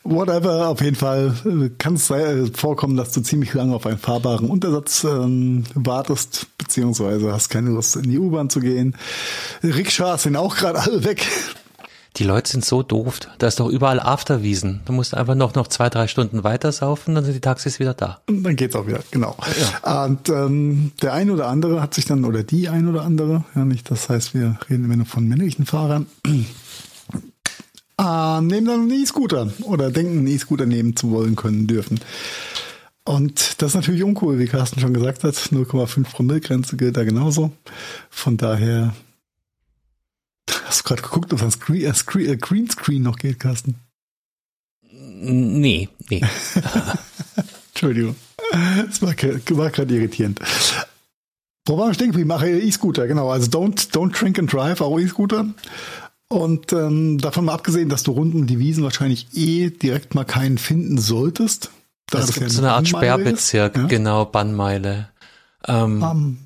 [0.03, 3.99] Whatever, auf jeden Fall äh, kann es sei- vorkommen, dass du ziemlich lange auf einen
[3.99, 8.95] fahrbaren Untersatz ähm, wartest, beziehungsweise hast keine Lust in die U-Bahn zu gehen.
[9.64, 11.28] Rikschas sind auch gerade alle weg.
[12.18, 13.20] Die Leute sind so doof.
[13.38, 14.82] Da ist doch überall Afterwiesen.
[14.86, 17.93] Du musst einfach noch, noch zwei, drei Stunden weiter saufen, dann sind die Taxis wieder
[17.93, 18.20] da.
[18.28, 19.38] Und dann geht's auch wieder, genau.
[19.84, 23.64] Und ähm, der ein oder andere hat sich dann, oder die ein oder andere, ja
[23.64, 26.07] nicht, das heißt, wir reden immer nur von männlichen Fahrern,
[28.01, 31.99] äh, nehmen dann einen E-Scooter oder denken, einen E-Scooter nehmen zu wollen können dürfen.
[33.03, 35.35] Und das ist natürlich uncool, wie Carsten schon gesagt hat.
[35.35, 37.51] 0,5 Promille-Grenze gilt da genauso.
[38.09, 38.95] Von daher,
[40.65, 43.75] hast du gerade geguckt, ob das Screen, äh, Screen, äh, Greenscreen noch geht, Carsten?
[44.91, 46.21] Nee, nee.
[47.73, 48.15] Entschuldigung.
[48.87, 50.39] Das war, war gerade irritierend.
[51.65, 52.31] Wo waren wir stehen geblieben?
[52.31, 53.29] Ach, E-Scooter, genau.
[53.29, 55.45] Also don't, don't drink and drive, auch E-Scooter.
[56.32, 60.23] Und ähm, davon mal abgesehen, dass du rund um die Wiesen wahrscheinlich eh direkt mal
[60.23, 61.71] keinen finden solltest.
[62.07, 63.88] da Es das gibt ja so eine Art Bannmeile Sperrbezirk, ist, ja?
[63.88, 65.09] genau, Bannmeile.
[65.67, 66.38] Ähm, Ähm,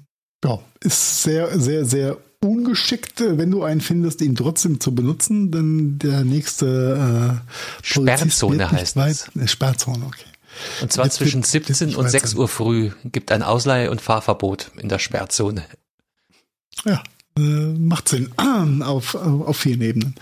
[0.44, 5.52] ja, ist sehr, sehr, sehr ungeschickt, äh, wenn du einen findest, ihn trotzdem zu benutzen,
[5.52, 9.42] denn der nächste äh, Sperrzone heißt weit, es.
[9.42, 10.26] äh, Sperrzone, okay.
[10.82, 12.40] und zwar jetzt zwischen wird- wird 17 nicht und weit 6 sein.
[12.40, 15.64] Uhr früh gibt ein Ausleih- und Fahrverbot in der Sperrzone.
[16.86, 17.02] Ja,
[17.38, 18.32] äh, macht Sinn.
[18.84, 20.16] Auf, auf vielen Ebenen.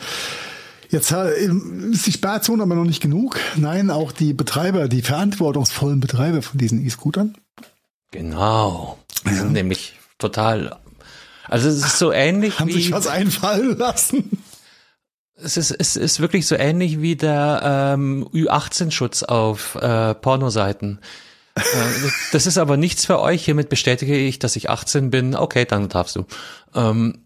[0.89, 3.39] Jetzt ist die Sperrzone aber noch nicht genug.
[3.55, 7.35] Nein, auch die Betreiber, die verantwortungsvollen Betreiber von diesen E-Scootern.
[8.11, 8.99] Genau.
[9.27, 10.77] Die sind nämlich total.
[11.45, 14.29] Also es ist so ähnlich Haben sich wie was einfallen lassen.
[15.35, 20.99] es ist, es ist wirklich so ähnlich wie der ähm, Ü18-Schutz auf äh, Pornoseiten.
[21.55, 21.61] Äh,
[22.31, 23.45] das ist aber nichts für euch.
[23.45, 25.35] Hiermit bestätige ich, dass ich 18 bin.
[25.35, 26.25] Okay, dann darfst du.
[26.73, 27.19] Ähm,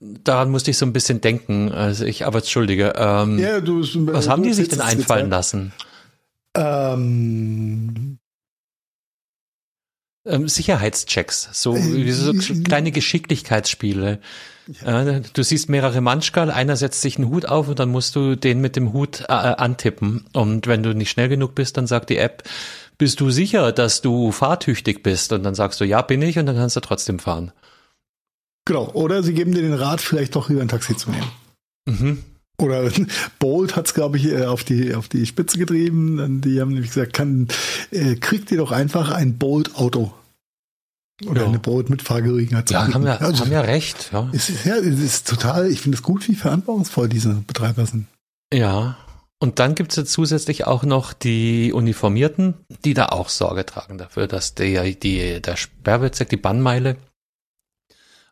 [0.00, 1.70] daran musste ich so ein bisschen denken.
[1.70, 2.94] Also ich, aber entschuldige.
[2.96, 5.72] Ähm, Ja, du, was haben die sich denn einfallen lassen?
[6.56, 8.18] Ähm,
[10.26, 12.32] ähm, Sicherheitschecks, so, wie so
[12.62, 14.20] kleine Geschicklichkeitsspiele.
[14.82, 18.34] Äh, du siehst mehrere Manschkal, einer setzt sich einen Hut auf und dann musst du
[18.34, 20.24] den mit dem Hut äh, antippen.
[20.32, 22.44] Und wenn du nicht schnell genug bist, dann sagt die App,
[22.98, 25.32] bist du sicher, dass du fahrtüchtig bist?
[25.32, 27.52] Und dann sagst du, ja, bin ich, und dann kannst du trotzdem fahren.
[28.66, 28.90] Genau.
[28.92, 31.30] Oder sie geben dir den Rat, vielleicht doch lieber ein Taxi zu nehmen.
[31.86, 32.18] Mhm.
[32.58, 32.90] Oder
[33.38, 36.40] Bolt hat es, glaube ich, äh, auf die, auf die Spitze getrieben.
[36.40, 37.48] Die haben nämlich gesagt, kann,
[37.90, 40.14] äh, kriegt ihr doch einfach ein Bolt-Auto.
[41.26, 41.48] Oder Ja.
[41.48, 42.70] eine Bolt mit Fahrgelegenheit.
[42.70, 44.28] Ja, haben ja, Also, haben ja recht, ja.
[44.32, 48.06] Es ist, ja, es ist total, ich finde es gut, wie verantwortungsvoll diese Betreiber sind.
[48.52, 48.96] Ja.
[49.44, 54.26] Und dann gibt's ja zusätzlich auch noch die Uniformierten, die da auch Sorge tragen dafür,
[54.26, 56.96] dass der, die, der Sperrbezirk, die Bannmeile,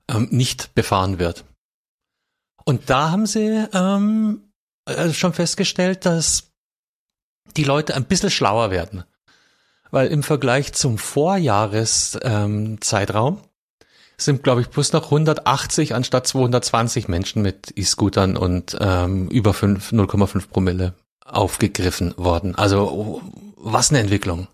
[0.09, 1.45] ähm, nicht befahren wird.
[2.65, 4.55] Und da haben sie ähm,
[4.87, 6.51] äh, schon festgestellt, dass
[7.59, 9.05] die Leute ein bisschen schlauer werden.
[9.91, 13.41] Weil im Vergleich zum Vorjahreszeitraum ähm,
[14.17, 19.93] sind, glaube ich, bloß noch 180 anstatt 220 Menschen mit E-Scootern und ähm, über 5
[19.93, 20.95] 0,5 Promille
[21.25, 22.55] aufgegriffen worden.
[22.55, 23.23] Also
[23.57, 24.49] was eine Entwicklung.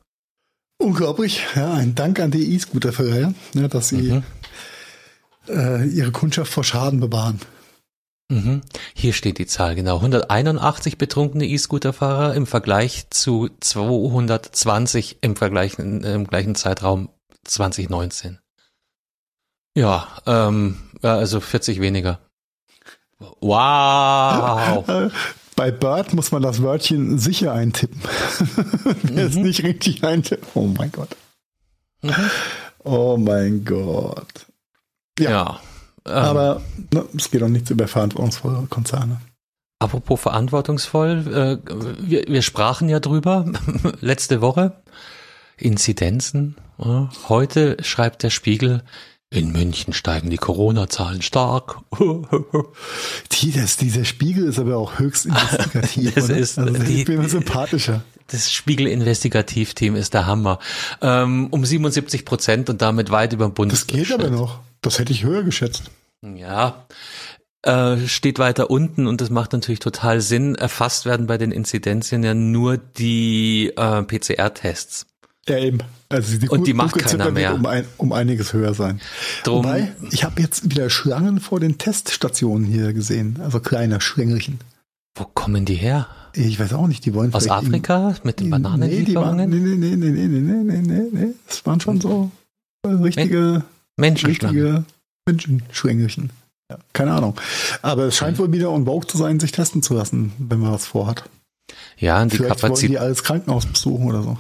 [0.78, 1.42] Unglaublich.
[1.56, 4.22] Ja, ein Dank an die E-Scooter-Verleiher, ja, dass sie Mhm.
[5.48, 7.40] äh, ihre Kundschaft vor Schaden bewahren.
[8.30, 8.60] Mhm.
[8.94, 9.96] Hier steht die Zahl genau.
[9.96, 17.08] 181 betrunkene E-Scooter-Fahrer im Vergleich zu 220 im, Vergleich, im gleichen Zeitraum
[17.44, 18.38] 2019.
[19.74, 22.18] Ja, ähm, ja, also 40 weniger.
[23.40, 25.10] Wow.
[25.59, 28.00] Bei Bird muss man das Wörtchen sicher eintippen.
[29.02, 30.46] Wer es nicht richtig eintippt.
[30.54, 31.09] Oh mein Gott.
[32.00, 32.30] Mhm.
[32.84, 34.46] Oh mein Gott.
[35.18, 35.30] Ja.
[35.30, 35.61] Ja.
[36.06, 36.62] ähm, Aber
[36.94, 39.20] ne, es geht auch nichts über verantwortungsvolle Konzerne.
[39.80, 41.72] Apropos verantwortungsvoll, äh,
[42.09, 43.44] wir, wir sprachen ja drüber
[44.00, 44.80] letzte Woche.
[45.56, 46.54] Inzidenzen.
[47.28, 48.84] Heute schreibt der Spiegel,
[49.30, 51.78] in München steigen die Corona-Zahlen stark.
[53.32, 56.14] Die, das, dieser Spiegel ist aber auch höchst investigativ.
[56.14, 56.36] Das oder?
[56.38, 58.02] ist also, die- ich bin mir sympathischer.
[58.28, 60.58] Das Spiegel-Investigativteam ist der Hammer.
[61.00, 63.72] Ähm, um 77 Prozent und damit weit über dem Bund.
[63.72, 64.60] Das geht aber noch.
[64.82, 65.84] Das hätte ich höher geschätzt.
[66.22, 66.86] Ja,
[67.62, 70.56] äh, steht weiter unten und das macht natürlich total Sinn.
[70.56, 75.06] Erfasst werden bei den Inzidenzien ja nur die äh, PCR-Tests.
[75.49, 75.78] Ja, eben.
[76.11, 77.55] Also die, Und die macht keiner mehr.
[77.55, 79.01] Um, ein, um einiges höher sein.
[79.44, 83.38] Drum, Wobei, ich habe jetzt wieder Schlangen vor den Teststationen hier gesehen.
[83.42, 84.59] Also kleine Schlängelchen.
[85.16, 86.07] wo kommen die her?
[86.34, 89.36] Ich weiß auch nicht, die wollen Aus vielleicht in- Afrika mit den Nee, die waren,
[89.36, 91.34] nee, nee, nee, nee, nee, nee, nee, nee, nee.
[91.46, 92.30] Das waren schon so
[92.84, 93.64] richtige,
[93.96, 94.62] Menschenschlangen.
[94.64, 94.84] richtige
[95.26, 96.30] Menschenschlängelchen.
[96.70, 97.34] Ja, keine Ahnung.
[97.82, 100.72] Aber es scheint wohl wieder on vogue zu sein, sich testen zu lassen, wenn man
[100.72, 101.24] was vorhat.
[101.99, 102.90] Ja, und die Vielleicht Kapazität.
[102.90, 104.38] die alles Krankenhaus besuchen oder so.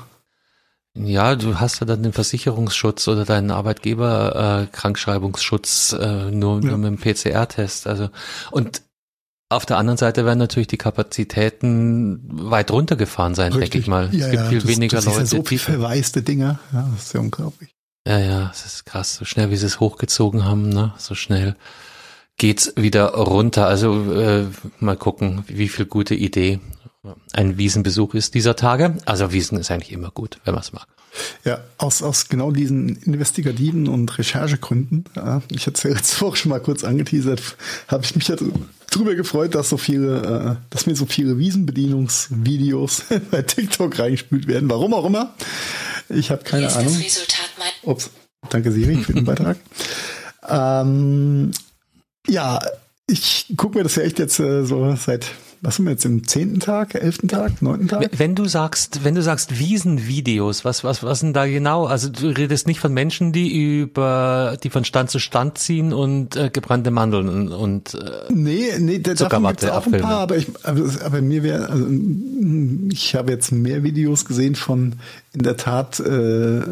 [1.04, 6.70] Ja, du hast ja dann den Versicherungsschutz oder deinen Arbeitgeber äh, Krankschreibungsschutz äh, nur, Ja.
[6.76, 7.86] nur mit dem PCR-Test.
[7.86, 8.10] Also
[8.50, 8.82] und
[9.50, 12.20] auf der anderen Seite werden natürlich die Kapazitäten
[12.50, 14.14] weit runtergefahren sein, denke ich mal.
[14.14, 15.22] Ja, es gibt ja, viel das, weniger das Leute.
[15.22, 16.58] Ist ja so die, viel verwaiste Dinger.
[16.72, 17.70] Ja, das ist ja unglaublich.
[18.06, 20.92] ja, ja, es ist krass, so schnell wie sie es hochgezogen haben, ne?
[20.98, 21.56] So schnell
[22.36, 23.66] geht's wieder runter.
[23.66, 24.44] Also äh,
[24.80, 26.60] mal gucken, wie viel gute Idee
[27.32, 28.96] ein Wiesenbesuch ist dieser Tage.
[29.04, 30.86] Also Wiesen ist eigentlich immer gut, wenn man es mag.
[31.44, 36.36] Ja, aus, aus genau diesen investigativen und Recherchegründen, ja, ich hatte es ja letzte Woche
[36.38, 37.42] schon mal kurz angeteasert,
[37.88, 38.52] habe ich mich ja dr-
[38.90, 44.68] drüber gefreut, dass so viele, äh, dass mir so viele Wiesenbedienungsvideos bei TikTok reingespült werden.
[44.70, 45.34] Warum auch immer.
[46.08, 46.92] Ich habe keine ist Ahnung.
[46.94, 48.10] das Resultat mein Ups.
[48.50, 49.56] Danke, Siri, für den Beitrag.
[50.48, 51.50] Ähm,
[52.28, 52.60] ja,
[53.08, 55.26] ich gucke mir das ja echt jetzt äh, so seit,
[55.60, 58.10] was sind wir jetzt, im zehnten Tag, elften Tag, neunten Tag?
[58.16, 61.86] Wenn du sagst, wenn du sagst Wiesenvideos, was, was, was denn da genau?
[61.86, 66.36] Also du redest nicht von Menschen, die über, die von Stand zu Stand ziehen und
[66.36, 67.98] äh, gebrannte Mandeln und, äh,
[68.32, 71.68] Nee, nee, da- davon Zuckerwatte gibt's auch ein paar, aber ich, aber, aber mir wäre,
[71.70, 71.86] also,
[72.92, 74.94] ich habe jetzt mehr Videos gesehen von
[75.32, 76.62] in der Tat äh,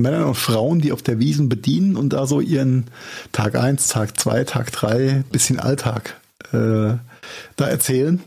[0.00, 2.86] Männern und Frauen, die auf der Wiesen bedienen und da so ihren
[3.32, 6.20] Tag eins, Tag zwei, Tag drei, bisschen Alltag
[6.52, 6.96] äh,
[7.56, 8.20] da erzählen.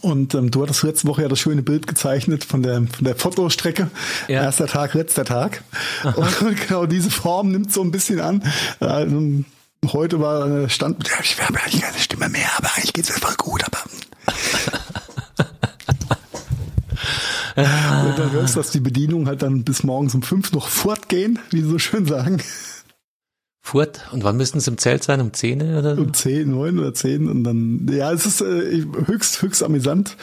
[0.00, 3.16] Und ähm, du hattest letzte Woche ja das schöne Bild gezeichnet von der, von der
[3.16, 3.90] Fotostrecke.
[4.28, 4.42] Ja.
[4.42, 5.62] Erster Tag, letzter Tag.
[6.16, 8.42] Und genau diese Form nimmt so ein bisschen an.
[8.80, 9.44] Also,
[9.92, 13.20] heute war äh, Stand, ja, ich habe eigentlich keine Stimme mehr, aber eigentlich geht's mir
[13.20, 13.75] voll gut, aber.
[17.56, 21.38] Und dann hörst du, dass die Bedienung halt dann bis morgens um fünf noch fortgehen,
[21.50, 22.38] wie sie so schön sagen.
[23.62, 24.00] Furt.
[24.12, 25.20] Und wann müssten sie im Zelt sein?
[25.20, 26.02] Um 10 oder so?
[26.02, 30.16] Um zehn, neun oder zehn und dann, ja, es ist äh, höchst, höchst amüsant.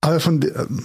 [0.00, 0.84] Aber von, der- ähm,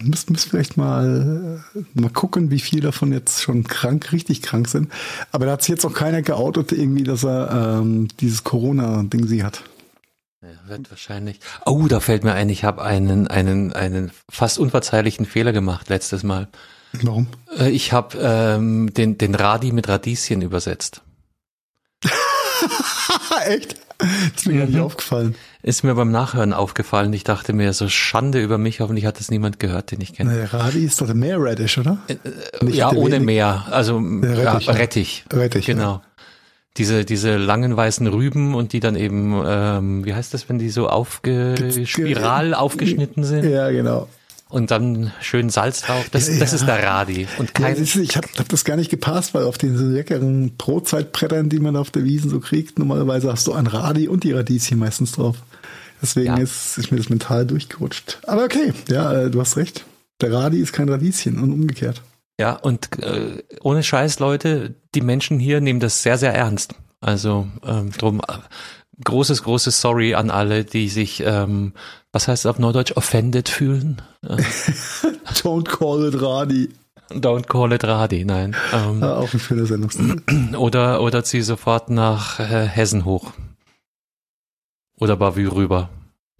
[0.00, 4.66] Müssen, müssen vielleicht mal, äh, mal gucken, wie viele davon jetzt schon krank, richtig krank
[4.68, 4.88] sind.
[5.30, 9.44] Aber da hat sich jetzt auch keiner geoutet, irgendwie, dass er ähm, dieses Corona-Ding sie
[9.44, 9.62] hat.
[10.44, 11.40] Ja, wird wahrscheinlich.
[11.64, 16.22] Oh, da fällt mir ein, ich habe einen, einen, einen fast unverzeihlichen Fehler gemacht letztes
[16.22, 16.48] Mal.
[17.02, 17.28] Warum?
[17.58, 21.00] Äh, Ich habe ähm, den, den Radi mit Radieschen übersetzt.
[23.46, 23.76] Echt?
[24.36, 24.82] ist mir gar nicht Mhm.
[24.82, 25.34] aufgefallen.
[25.62, 27.12] Ist mir beim Nachhören aufgefallen.
[27.12, 30.32] Ich dachte mir, so Schande über mich, hoffentlich hat das niemand gehört, den ich kenne.
[30.32, 31.98] Naja, Radi ist doch der Meerradish, oder?
[32.60, 33.66] Nicht ja, der ohne wenig- Meer.
[33.70, 34.72] Also ja, Rettich, ja.
[34.74, 35.24] Rettich.
[35.32, 36.02] Rettich, ja.
[36.76, 40.70] Diese, diese langen weißen Rüben und die dann eben, ähm, wie heißt das, wenn die
[40.70, 44.08] so aufge, Ge- spiral aufgeschnitten sind Ja, genau.
[44.48, 46.06] und dann schön Salz drauf.
[46.10, 46.56] Das, Ja, das ja.
[46.56, 47.28] ist der Radi.
[47.38, 49.76] Und Ja, kein, siehst du, ich habe hab das gar nicht gepasst, weil auf den
[49.76, 54.08] so leckeren Brotzeitbrettern, die man auf der Wiesen so kriegt, normalerweise hast du ein Radi
[54.08, 55.36] und die Radieschen meistens drauf.
[56.02, 56.42] Deswegen Ja.
[56.42, 58.18] ist, ist mir das mental durchgerutscht.
[58.26, 59.84] Aber okay, ja, äh, du hast recht.
[60.20, 62.02] Der Radi ist kein Radieschen und umgekehrt.
[62.40, 66.74] Ja, und äh, ohne Scheiß, Leute, die Menschen hier nehmen das sehr, sehr ernst.
[67.00, 68.38] Also ähm, drum äh,
[69.04, 71.72] großes, großes Sorry an alle, die sich, ähm,
[72.12, 74.02] was heißt es auf Neudeutsch, offended fühlen.
[74.26, 74.36] Äh,
[75.34, 76.70] Don't call it Radi.
[77.10, 78.56] don't call it Radi, nein.
[78.72, 80.22] Ähm, Ah, auch ein schöner Sendungstitel.
[80.56, 83.32] Oder, oder zieh sofort nach äh, Hessen hoch.
[84.98, 85.90] Oder Bavü rüber.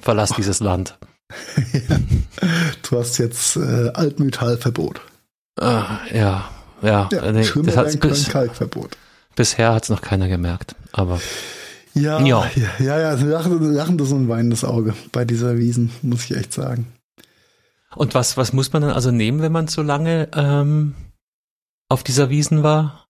[0.00, 0.98] Verlass dieses Land.
[2.88, 5.00] Du hast jetzt äh, Altmetallverbot.
[5.60, 6.48] Ah, ja,
[6.82, 7.08] ja.
[7.12, 8.96] Ja, nee, das hat's bis, Kalkverbot.
[9.36, 10.74] bisher hat's noch keiner gemerkt.
[10.92, 11.20] Aber
[11.94, 12.50] Ja, Ja.
[12.80, 16.92] ja, ja, lachendes und weinendes Auge bei dieser Wiesen, muss ich echt sagen.
[17.94, 20.94] und was, was muss man dann also nehmen, wenn man so lange ähm,
[21.88, 23.06] auf dieser Wiesen war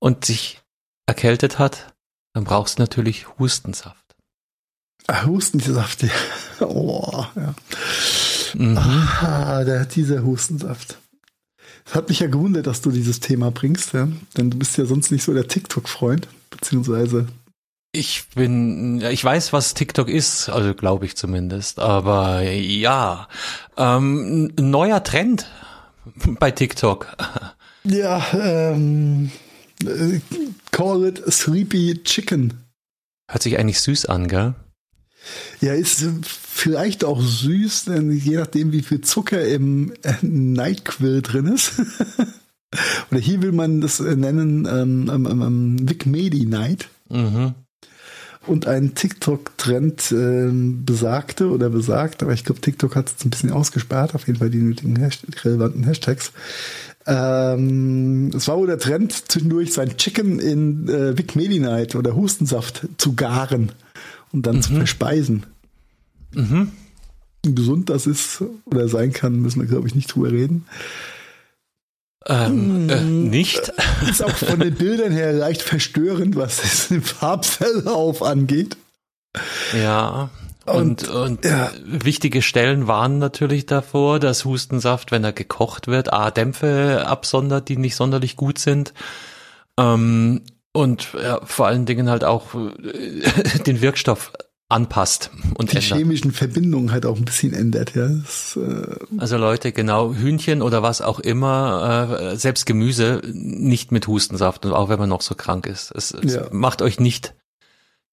[0.00, 0.60] und sich
[1.06, 1.94] erkältet hat?
[2.34, 4.04] Dann brauchst du natürlich Hustensaft.
[5.06, 6.10] Ah, Hustensaft, ja.
[6.60, 7.54] Oh, ja.
[8.54, 8.76] Mhm.
[8.76, 10.98] Ah, der, dieser Hustensaft.
[11.88, 14.08] Es hat mich ja gewundert, dass du dieses Thema bringst, ja?
[14.36, 17.26] denn du bist ja sonst nicht so der TikTok-Freund, beziehungsweise
[17.92, 23.26] Ich bin, ich weiß, was TikTok ist, also glaube ich zumindest, aber ja,
[23.78, 25.46] ähm, ein neuer Trend
[26.38, 27.06] bei TikTok.
[27.84, 29.30] ja, ähm,
[29.82, 30.20] äh,
[30.70, 32.64] call it Sleepy Chicken.
[33.30, 34.54] Hört sich eigentlich süß an, gell?
[35.60, 41.22] Ja, ist äh, vielleicht auch süß, denn je nachdem, wie viel Zucker im äh, Nightquill
[41.22, 41.72] drin ist.
[43.10, 46.88] Oder hier will man das äh, nennen ähm, ähm, ähm, Vic Medi Night.
[47.08, 47.54] Mhm.
[48.46, 53.52] Und ein TikTok-Trend ähm, besagte oder besagt, aber ich glaube, TikTok hat es ein bisschen
[53.52, 56.32] ausgesperrt, auf jeden Fall die nötigen Hasht relevanten Hashtags.
[57.06, 62.16] Ähm, es war wohl der Trend, zwischendurch sein Chicken in äh, Vic Medi Night oder
[62.16, 63.72] Hustensaft zu garen
[64.32, 65.46] und dann zu verspeisen.
[66.34, 66.72] Mhm.
[67.44, 70.66] Wie gesund das ist oder sein kann, müssen wir, glaube ich, nicht drüber reden.
[72.26, 73.30] Ähm, äh, Mm.
[73.30, 73.72] nicht?
[74.08, 78.76] Ist auch von den Bildern her leicht verstörend, was den Farbverlauf angeht.
[79.74, 80.30] Ja.
[80.66, 81.68] Und, und, ja.
[81.68, 81.70] äh,
[82.04, 87.78] wichtige Stellen waren natürlich davor, dass Hustensaft, wenn er gekocht wird, A, Dämpfe absondert, die
[87.78, 88.92] nicht sonderlich gut sind.
[89.78, 90.42] Ähm,
[90.72, 94.32] und ja, vor allen Dingen halt auch äh, den Wirkstoff
[94.70, 95.96] anpasst und Die ändert.
[95.98, 97.94] chemischen Verbindungen halt auch ein bisschen ändert.
[97.94, 98.08] Ja.
[98.08, 104.06] Das, äh, Also Leute, genau, Hühnchen oder was auch immer, äh, selbst Gemüse nicht mit
[104.06, 105.90] Hustensaft und auch wenn man noch so krank ist.
[105.96, 106.48] Es, es Ja.
[106.52, 107.34] macht euch nicht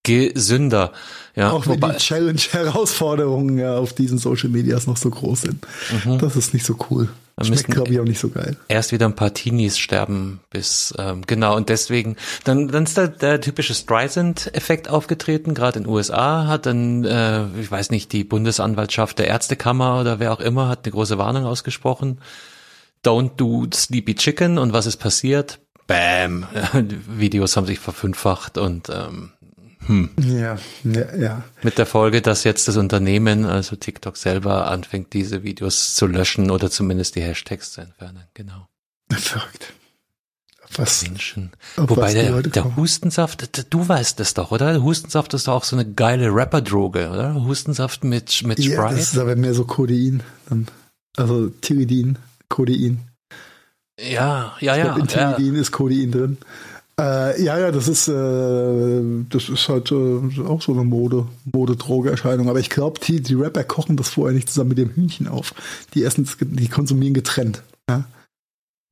[0.04, 0.94] gesünder.
[1.36, 5.66] Ja, auch wenn die Challenge-Herausforderungen ja auf diesen Social Medias noch so groß sind.
[6.20, 7.10] Das ist nicht so cool.
[7.38, 8.56] Da Schmeckt, glaube ich, auch nicht so geil.
[8.70, 12.16] erst wieder ein paar Teenies sterben bis ähm, genau und deswegen
[12.46, 15.54] dann dann ist da der typische Streisand-Effekt aufgetreten.
[15.54, 20.20] Gerade in den USA hat dann äh, ich weiß nicht die Bundesanwaltschaft der Ärztekammer oder
[20.20, 22.20] wer auch immer hat eine große Warnung ausgesprochen.
[23.04, 25.60] Don't do Sleepy Chicken und was ist passiert?
[25.88, 26.48] Bam,
[27.08, 29.34] Videos haben sich verfünffacht und ähm,
[29.88, 31.44] Ja, ja, ja.
[31.64, 36.50] mit der Folge, dass jetzt das Unternehmen, also TikTok selber, anfängt, diese Videos zu löschen
[36.52, 38.24] oder zumindest die Hashtags zu entfernen.
[38.34, 38.68] Genau.
[39.12, 39.74] Verrückt.
[40.78, 41.52] Was, Menschen.
[41.78, 42.76] Wobei der, der.
[42.76, 44.82] Hustensaft, du weißt das doch, oder?
[44.82, 47.36] Hustensaft ist doch auch so eine geile Rapperdroge, oder?
[47.46, 48.96] Hustensaft mit, mit Ja, Sprite.
[48.96, 50.24] das ist aber mehr so Codein.
[51.16, 52.18] Also Tyridin,
[52.50, 53.00] Codein.
[54.00, 54.84] ja, ja, Ich ja.
[54.84, 55.34] glaube, in ja.
[55.34, 56.38] Tyridin ist Codein drin.
[57.00, 62.48] Äh, ja, ja, das ist, äh, das ist halt äh, auch so eine Mode, Modedrogeerscheinung.
[62.50, 65.54] Aber ich glaube, die, die Rapper kochen das vorher nicht zusammen mit dem Hühnchen auf.
[65.94, 67.64] Die essen, es- die konsumieren getrennt.
[67.90, 68.06] Ja?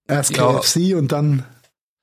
[0.08, 0.52] Erst Ja.
[0.60, 1.46] KFC und dann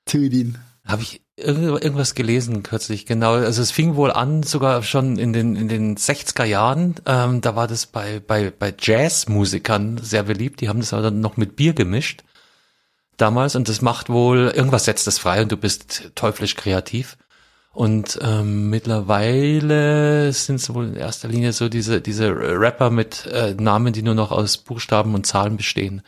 [0.06, 0.56] Tyridin.
[0.86, 3.32] Habe ich, irgendwas gelesen kürzlich, genau.
[3.34, 6.94] Also es fing wohl an, sogar schon in den, in den 60er Jahren.
[7.04, 10.62] Ähm, da war das bei, bei, bei Jazzmusikern sehr beliebt.
[10.62, 12.24] Die haben das aber dann noch mit Bier gemischt
[13.20, 17.16] damals und das macht wohl, irgendwas setzt das frei und du bist teuflisch kreativ.
[17.72, 23.54] Und ähm, mittlerweile sind es wohl in erster Linie so diese, diese Rapper mit äh,
[23.54, 26.02] Namen, die nur noch aus Buchstaben und Zahlen bestehen,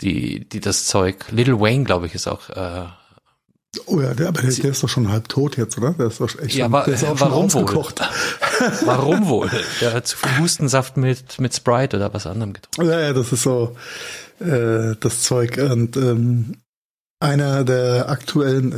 [0.00, 1.26] die, die das Zeug.
[1.30, 2.48] Little Wayne, glaube ich, ist auch.
[2.50, 2.86] Äh,
[3.86, 5.92] oh ja, der, aber der, der, ist doch schon halb tot jetzt, oder?
[5.92, 7.84] Der ist doch echt ja, schon, aber, der ist auch warum schon wohl?
[8.84, 9.50] warum wohl?
[9.80, 12.90] Der hat zu viel Hustensaft mit, mit Sprite oder was anderem getrunken.
[12.90, 13.76] Ja, ja, das ist so
[14.40, 15.58] äh, das Zeug.
[15.58, 16.56] Und ähm,
[17.20, 18.72] einer der aktuellen,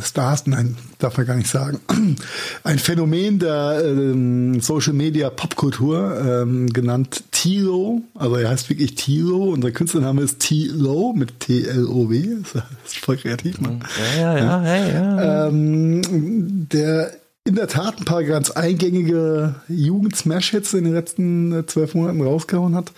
[0.00, 1.80] Stars, nein, darf man gar nicht sagen,
[2.64, 9.52] ein Phänomen der ähm, Social Media Popkultur, ähm, genannt Tilo, also er heißt wirklich Tilo,
[9.52, 13.84] unser Künstlername ist Tilo mit T-L-O-W, das ist voll kreativ, man.
[14.16, 14.88] Ja, ja, ja, ja.
[14.88, 15.48] ja.
[15.48, 17.12] Ähm, der
[17.44, 22.76] in der Tat ein paar ganz eingängige Jugend-Smash-Hits in den letzten äh, zwölf Monaten rausgehauen
[22.76, 22.92] hat.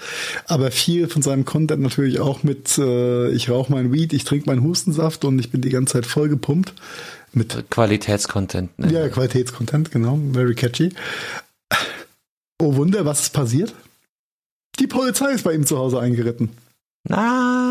[0.46, 4.46] Aber viel von seinem Content natürlich auch mit äh, ich rauche mein Weed, ich trinke
[4.46, 6.74] meinen Hustensaft und ich bin die ganze Zeit voll gepumpt.
[7.32, 8.78] Mit Qualitätscontent.
[8.78, 8.92] Ne?
[8.92, 10.20] Ja, Qualitätscontent, genau.
[10.32, 10.90] Very catchy.
[12.60, 13.74] Oh Wunder, was ist passiert?
[14.78, 16.50] Die Polizei ist bei ihm zu Hause eingeritten.
[17.08, 17.63] Nein.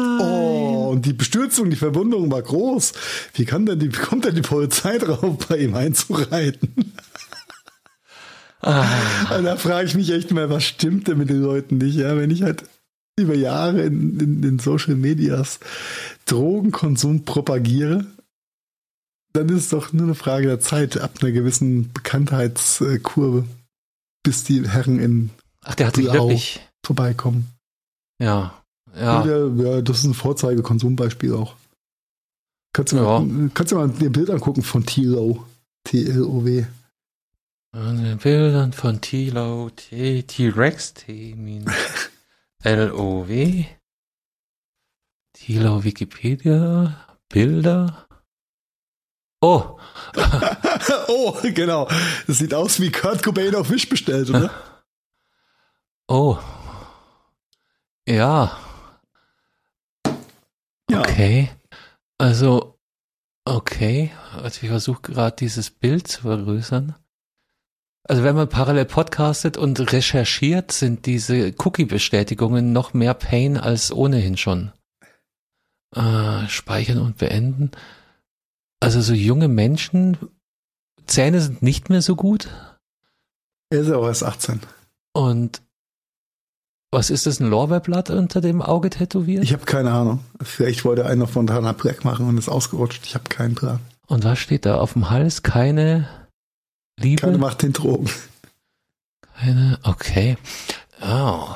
[0.94, 2.94] Und die Bestürzung, die Verwunderung war groß.
[3.34, 6.94] Wie kann denn die, kommt denn die Polizei drauf, bei ihm einzureiten?
[8.62, 9.42] Ah.
[9.42, 11.96] da frage ich mich echt mal, was stimmt denn mit den Leuten nicht?
[11.96, 12.64] Ja, wenn ich halt
[13.20, 15.60] über Jahre in, in den Social Medias
[16.26, 18.06] Drogenkonsum propagiere,
[19.34, 23.46] dann ist es doch nur eine Frage der Zeit ab einer gewissen Bekanntheitskurve,
[24.24, 25.30] bis die Herren in
[25.64, 27.50] Ach, der hat sich wirklich vorbeikommen.
[28.22, 28.63] Ja,
[28.96, 29.26] ja.
[29.26, 31.56] ja, das ist ein Vorzeigekonsumbeispiel auch.
[32.74, 33.20] Kannst du, ja.
[33.20, 35.46] mal, kannst du mal ein Bild angucken von Tilo.
[35.84, 36.66] T-L-O-W.
[37.74, 41.36] An den Bildern von Tilo, T-Rex, T
[42.64, 43.66] L-O-W.
[45.34, 48.08] Tilo Wikipedia, Bilder.
[49.42, 49.78] Oh.
[51.08, 51.90] oh, genau.
[52.28, 54.52] Das sieht aus wie Kurt Cobain auf Wish bestellt, oder?
[56.10, 56.38] Oh.
[58.06, 58.60] Ja.
[61.04, 61.10] Ja.
[61.10, 61.50] Okay.
[62.18, 62.80] Also,
[63.46, 64.12] okay.
[64.34, 66.96] Also ich versuche gerade dieses Bild zu vergrößern.
[68.06, 74.36] Also wenn man parallel podcastet und recherchiert, sind diese Cookie-Bestätigungen noch mehr Pain als ohnehin
[74.36, 74.72] schon.
[75.96, 77.72] Äh, speichern und beenden.
[78.82, 80.18] Also so junge Menschen,
[81.06, 82.50] Zähne sind nicht mehr so gut.
[83.70, 84.60] Er ist aber erst 18.
[85.14, 85.62] Und
[86.94, 89.44] was ist das, ein Lorbeerblatt unter dem Auge tätowiert?
[89.44, 90.20] Ich habe keine Ahnung.
[90.42, 93.06] Vielleicht wollte einer von Dana Black machen und ist ausgerutscht.
[93.06, 93.80] Ich habe keinen Plan.
[94.08, 95.44] Und was steht da auf dem Hals?
[95.44, 96.08] Keine
[97.00, 97.22] Liebe?
[97.22, 98.10] Keine Macht den Drogen.
[99.36, 100.38] Keine, okay.
[101.02, 101.48] Oh,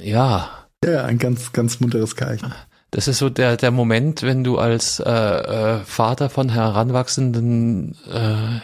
[0.00, 0.50] ja.
[0.84, 2.52] Ja, ein ganz, ganz munteres Zeichen.
[2.90, 8.56] Das ist so der, der Moment, wenn du als äh, äh, Vater von heranwachsenden äh,
[8.56, 8.60] äh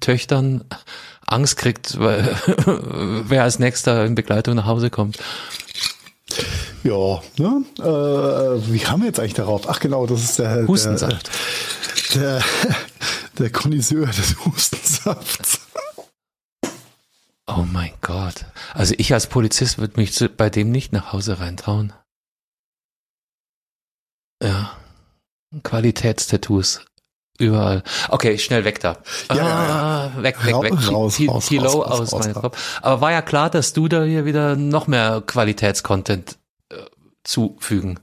[0.00, 0.64] Töchtern
[1.32, 2.36] Angst kriegt, weil,
[3.26, 5.18] wer als nächster in Begleitung nach Hause kommt.
[6.84, 7.64] Ja, ne?
[7.78, 9.68] Äh, wie haben wir jetzt eigentlich darauf?
[9.68, 11.30] Ach genau, das ist der Hustensaft.
[12.14, 12.44] Der, der,
[13.38, 15.60] der Connoisseur des Hustensafts.
[17.46, 18.44] Oh mein Gott.
[18.74, 21.92] Also ich als Polizist würde mich bei dem nicht nach Hause reintrauen.
[24.42, 24.76] Ja.
[25.62, 26.84] Qualitätstattoos.
[27.38, 27.84] Überall.
[28.08, 28.98] Okay, schnell weg da.
[29.32, 30.22] Ja, ah, ja.
[30.22, 30.92] weg, weg, weg.
[30.92, 32.80] Raus, T raus, T-Low aus meinem Kopf.
[32.82, 36.36] Aber war ja klar, dass du da hier wieder noch mehr Qualitätscontent
[36.70, 36.76] äh,
[37.22, 38.00] zufügen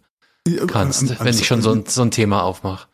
[0.67, 2.87] kannst, ja, wenn ich schon so ein, so ein Thema aufmache.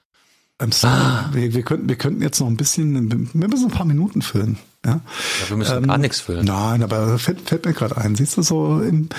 [0.83, 1.29] Ah.
[1.31, 4.57] Wir, wir, könnten, wir könnten jetzt noch ein bisschen, wir müssen ein paar Minuten füllen.
[4.85, 5.01] Ja, ja
[5.49, 6.45] wir müssen ähm, gar nichts füllen.
[6.45, 8.15] Nein, aber fällt, fällt mir gerade ein.
[8.15, 9.09] Siehst du so, im,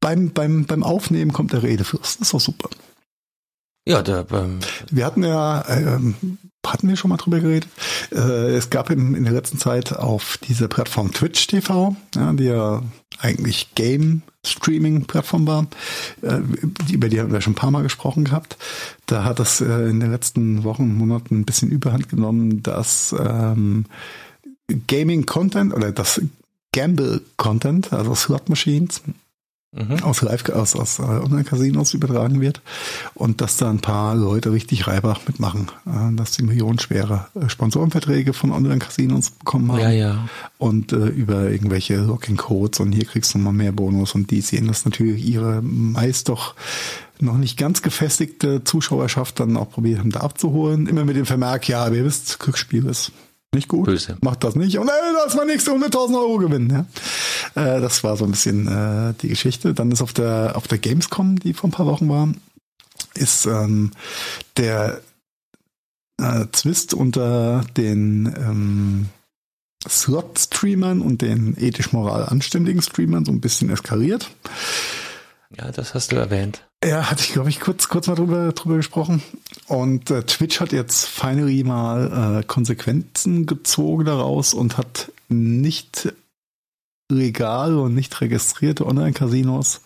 [0.00, 2.20] beim, beim, beim Aufnehmen kommt der Redefürst.
[2.20, 2.70] Das ist doch super.
[3.88, 4.58] Ja, der, ähm,
[4.90, 6.14] wir hatten ja, ähm,
[6.66, 7.70] hatten wir schon mal drüber geredet.
[8.12, 12.44] Äh, es gab in, in der letzten Zeit auf dieser Plattform Twitch TV, ja, die
[12.44, 12.82] ja
[13.18, 15.68] eigentlich Game Streaming Plattform war,
[16.20, 16.40] äh,
[16.92, 18.58] über die haben wir schon ein paar Mal gesprochen gehabt.
[19.06, 23.86] Da hat das äh, in den letzten Wochen, Monaten ein bisschen Überhand genommen, dass ähm,
[24.86, 26.20] Gaming Content oder das
[26.72, 29.00] Gamble Content, also Slot Machines,
[29.72, 30.02] mhm.
[30.02, 32.60] aus Live, aus, aus äh, Online-Casinos übertragen wird
[33.14, 38.32] und dass da ein paar Leute richtig Reibach mitmachen, äh, dass die millionenschwere äh, Sponsorenverträge
[38.32, 40.28] von Online-Casinos bekommen haben ja, ja.
[40.58, 44.68] und äh, über irgendwelche Locking-Codes und hier kriegst du mal mehr Bonus und die sehen
[44.68, 46.54] das natürlich ihre meist doch
[47.20, 50.86] noch nicht ganz gefestigte Zuschauerschaft dann auch probiert haben, da abzuholen.
[50.86, 53.10] Immer mit dem Vermerk, ja, ihr wisst, Glücksspiel ist
[53.54, 53.86] nicht gut.
[53.86, 54.16] Böse.
[54.20, 54.78] Macht das nicht.
[54.78, 56.70] Und ey, das ist mein nächster 100.000 Euro Gewinn.
[56.70, 56.80] Ja.
[57.54, 59.74] Äh, das war so ein bisschen äh, die Geschichte.
[59.74, 62.28] Dann ist auf der, auf der Gamescom, die vor ein paar Wochen war,
[63.14, 63.92] ist ähm,
[64.56, 65.00] der
[66.20, 69.06] äh, Zwist unter den ähm,
[69.88, 74.30] Slot-Streamern und den ethisch-moral anständigen Streamern so ein bisschen eskaliert.
[75.56, 76.66] Ja, das hast du erwähnt.
[76.84, 79.22] Ja, hatte ich, glaube ich, kurz, kurz mal drüber, drüber gesprochen.
[79.66, 86.12] Und äh, Twitch hat jetzt finally mal äh, Konsequenzen gezogen daraus und hat nicht
[87.10, 89.80] legal und nicht registrierte Online-Casinos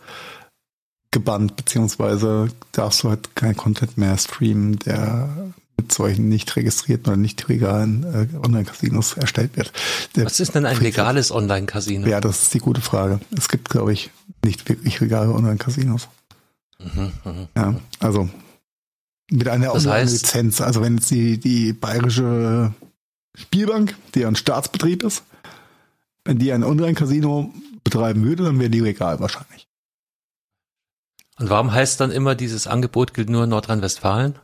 [1.12, 5.52] gebannt, beziehungsweise darfst du halt kein Content mehr streamen, der
[5.82, 9.72] mit solchen nicht registrierten oder nicht legalen äh, Online-Casinos erstellt wird.
[10.16, 12.06] Der Was ist denn ein legales Online-Casino?
[12.06, 13.20] Ja, das ist die gute Frage.
[13.36, 14.10] Es gibt, glaube ich,
[14.44, 16.08] nicht wirklich legale Online-Casinos.
[16.78, 17.48] Mhm, mhm.
[17.56, 18.28] Ja, also
[19.30, 20.60] mit einer Online-Lizenz.
[20.60, 22.72] Also wenn jetzt die, die bayerische
[23.34, 25.24] Spielbank, die ein Staatsbetrieb ist,
[26.24, 27.52] wenn die ein Online-Casino
[27.82, 29.66] betreiben würde, dann wäre die legal wahrscheinlich.
[31.38, 34.38] Und warum heißt dann immer, dieses Angebot gilt nur in Nordrhein-Westfalen?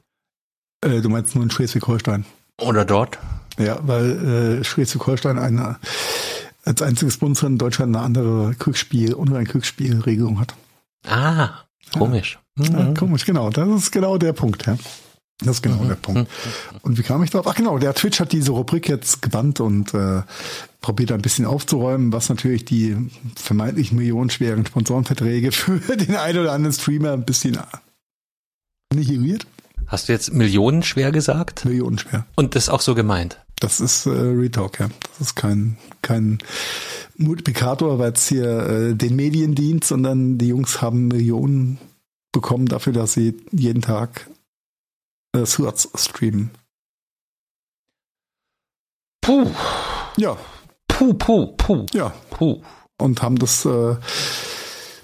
[0.84, 2.24] Äh, du meinst nur in Schleswig-Holstein.
[2.60, 3.18] Oder dort?
[3.58, 5.76] Ja, weil äh, Schleswig-Holstein eine
[6.64, 10.54] als einziges Bundesland in Deutschland eine andere Kriegsspiel, Online-Kriegsspielregelung hat.
[11.06, 11.50] Ah,
[11.96, 12.38] komisch.
[12.58, 12.94] Ja, Mhm.
[12.94, 13.50] komisch, genau.
[13.50, 14.76] Das ist genau der Punkt, ja.
[15.38, 16.28] Das ist genau der Punkt.
[16.82, 17.46] Und wie kam ich drauf?
[17.46, 20.22] Ach genau, der Twitch hat diese Rubrik jetzt gebannt und äh,
[20.80, 22.96] probiert ein bisschen aufzuräumen, was natürlich die
[23.36, 27.56] vermeintlich millionenschweren Sponsorenverträge für den einen oder anderen Streamer ein bisschen
[28.92, 29.46] nihiliert.
[29.88, 31.64] Hast du jetzt Millionen schwer gesagt?
[31.64, 32.26] Millionenschwer.
[32.36, 33.40] Und das auch so gemeint?
[33.58, 34.88] Das ist äh, Retalk, ja.
[35.00, 36.38] Das ist kein, kein
[37.16, 41.78] Multiplikator, weil es hier äh, den Medien dient, sondern die Jungs haben Millionen
[42.32, 44.28] bekommen dafür, dass sie jeden Tag
[45.34, 46.50] äh, Slots streamen.
[49.22, 49.50] Puh,
[50.16, 50.36] Ja,
[50.86, 52.12] puh, puh, puh, ja.
[52.30, 52.60] puh.
[52.98, 53.96] Und haben das, äh,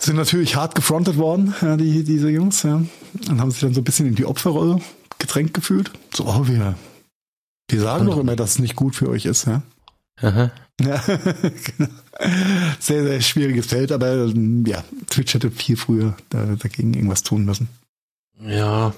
[0.05, 2.83] sind natürlich hart gefrontet worden, ja, die, diese Jungs, ja.
[3.29, 4.81] Und haben sich dann so ein bisschen in die Opferrolle
[5.19, 5.91] gedrängt gefühlt.
[6.13, 6.77] So, oh, wir,
[7.69, 9.63] wir sagen doch immer, dass es nicht gut für euch ist, ja.
[10.21, 10.51] Aha.
[10.81, 11.89] Ja, genau.
[12.81, 14.27] Sehr, sehr schwieriges Feld, aber
[14.67, 17.69] ja, Twitch hätte viel früher da, dagegen irgendwas tun müssen.
[18.41, 18.93] Ja,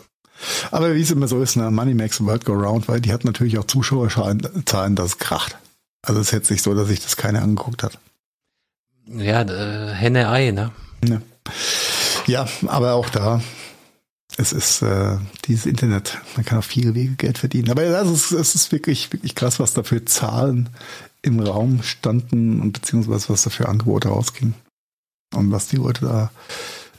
[0.71, 3.13] Aber wie es immer so ist, ne, Money makes the world go round, weil die
[3.13, 5.57] hat natürlich auch Zuschauerzahlen, das kracht.
[6.03, 7.99] Also es ist jetzt nicht so, dass sich das keiner angeguckt hat.
[9.07, 10.73] Ja, äh, Henne Ei, ne?
[11.03, 11.23] Ne.
[12.27, 13.41] Ja, aber auch da,
[14.37, 17.71] es ist äh, dieses Internet, man kann auf viele Wege Geld verdienen.
[17.71, 20.69] Aber ist, es ist wirklich, wirklich krass, was dafür Zahlen
[21.23, 24.55] im Raum standen und beziehungsweise was dafür Angebote rausgingen.
[25.35, 26.31] Und was die Leute da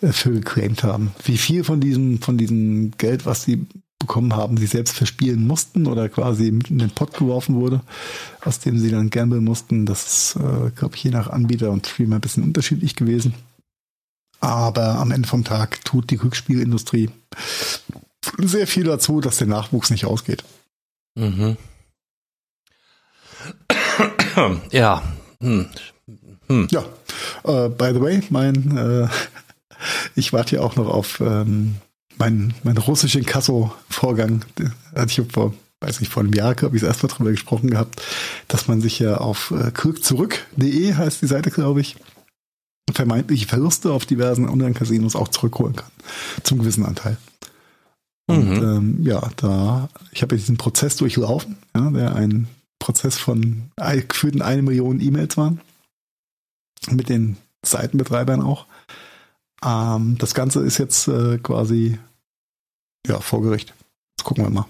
[0.01, 1.11] äh, für geclaimed haben.
[1.23, 3.67] Wie viel von diesem, von diesem Geld, was sie
[3.99, 7.81] bekommen haben, sie selbst verspielen mussten oder quasi in den Pott geworfen wurde,
[8.43, 11.87] aus dem sie dann gambeln mussten, das ist, äh, glaube ich, je nach Anbieter und
[11.87, 13.33] Streamer ein bisschen unterschiedlich gewesen.
[14.39, 17.09] Aber am Ende vom Tag tut die Glücksspielindustrie
[18.37, 20.43] sehr viel dazu, dass der Nachwuchs nicht ausgeht.
[21.15, 21.57] Mhm.
[24.71, 25.01] ja.
[25.41, 25.67] Hm.
[26.47, 26.67] Hm.
[26.71, 26.85] Ja,
[27.43, 29.07] äh, by the way, mein, äh,
[30.15, 31.77] ich warte ja auch noch auf ähm,
[32.17, 34.45] meinen mein russischen Kasso-Vorgang.
[34.95, 37.69] Hatte ich vor, weiß nicht, vor einem Jahr, glaube ich, das erste Mal drüber gesprochen
[37.69, 38.01] gehabt,
[38.47, 41.97] dass man sich ja auf äh, zurück.de heißt die Seite, glaube ich,
[42.93, 45.91] vermeintliche Verluste auf diversen Online-Casinos auch zurückholen kann.
[46.43, 47.17] Zum gewissen Anteil.
[48.27, 48.63] Und Mhm.
[48.63, 52.47] ähm, ja, da, ich habe ja diesen Prozess durchlaufen, ja, der ein
[52.79, 53.71] Prozess von
[54.07, 55.61] gefühlten eine Million E-Mails waren.
[56.89, 58.65] Mit den Seitenbetreibern auch.
[59.63, 61.97] Ähm, das Ganze ist jetzt äh, quasi
[63.07, 63.73] ja, vor Gericht.
[64.17, 64.65] Jetzt gucken wir mal.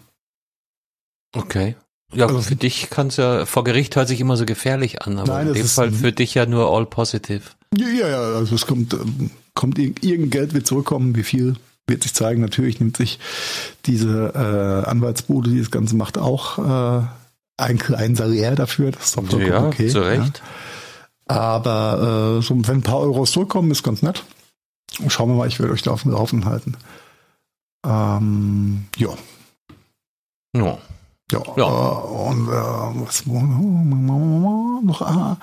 [1.36, 1.76] Okay.
[2.14, 5.20] Ja, Also- für dich kann es ja, vor Gericht hört sich immer so gefährlich an,
[5.20, 7.42] aber Nein, in das dem Fall für dich ja nur all positive.
[7.76, 11.56] Ja, ja, ja, also es kommt, ähm, kommt irg- irgendein Geld wird zurückkommen, wie viel
[11.86, 12.42] wird sich zeigen.
[12.42, 13.20] Natürlich nimmt sich
[13.86, 17.06] diese äh, Anwaltsbude, die das Ganze macht, auch äh,
[17.58, 18.92] einen kleinen Salär dafür.
[18.92, 19.88] Das ist doch vollkommen ja, okay.
[19.90, 20.06] zu Ja.
[20.08, 20.42] Recht.
[21.26, 24.24] Aber äh, so, wenn ein paar Euros zurückkommen, ist ganz nett.
[25.00, 26.76] Und schauen wir mal, ich werde euch da auf dem Laufen halten.
[27.86, 29.10] Ähm, ja,
[30.56, 30.78] Ja.
[31.32, 31.44] ja.
[31.58, 31.68] Ja.
[31.68, 35.02] Äh, und äh, was noch?
[35.02, 35.38] Ah,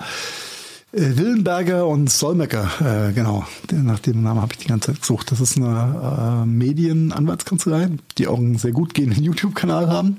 [0.91, 3.45] äh, Willenberger und Solmecker, äh, genau.
[3.71, 5.31] Nach dem Namen habe ich die ganze Zeit gesucht.
[5.31, 10.17] Das ist eine äh, Medienanwaltskanzlei, die auch einen sehr gut gehenden YouTube-Kanal haben.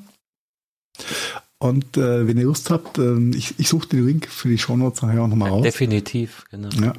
[1.58, 5.02] Und äh, wenn ihr Lust habt, äh, ich, ich suche den Link für die Shownotes
[5.02, 5.62] nachher auch nochmal raus.
[5.62, 6.68] Definitiv, genau.
[6.70, 6.92] Ja.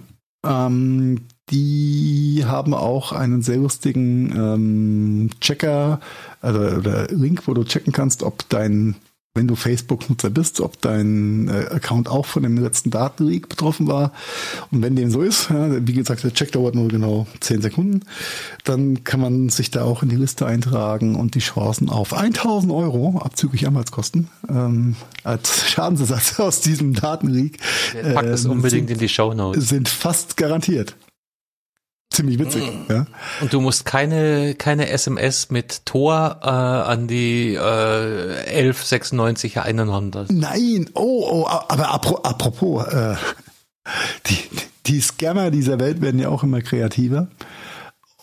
[0.65, 5.99] Ähm, die haben auch einen sehr lustigen ähm, Checker
[6.41, 8.95] also, oder Link, wo du checken kannst, ob dein
[9.37, 14.11] wenn du Facebook-Nutzer bist, ob dein äh, Account auch von dem letzten Datenleak betroffen war.
[14.71, 18.01] Und wenn dem so ist, ja, wie gesagt, der Check dauert nur genau 10 Sekunden,
[18.65, 22.73] dann kann man sich da auch in die Liste eintragen und die Chancen auf 1000
[22.73, 27.59] Euro abzüglich Anwaltskosten ähm, als Schadensersatz aus diesem Datenleak
[28.15, 29.69] Pack es äh, unbedingt sind, in die Show Notes.
[29.69, 30.95] Sind fast garantiert
[32.11, 32.63] ziemlich witzig.
[32.63, 32.85] Mhm.
[32.89, 33.05] Ja.
[33.41, 40.11] Und du musst keine keine SMS mit Tor äh, an die äh, 1196 erinnern.
[40.29, 43.15] Nein, oh, oh, aber apropos, äh,
[44.27, 44.37] die,
[44.85, 47.27] die Scammer dieser Welt werden ja auch immer kreativer.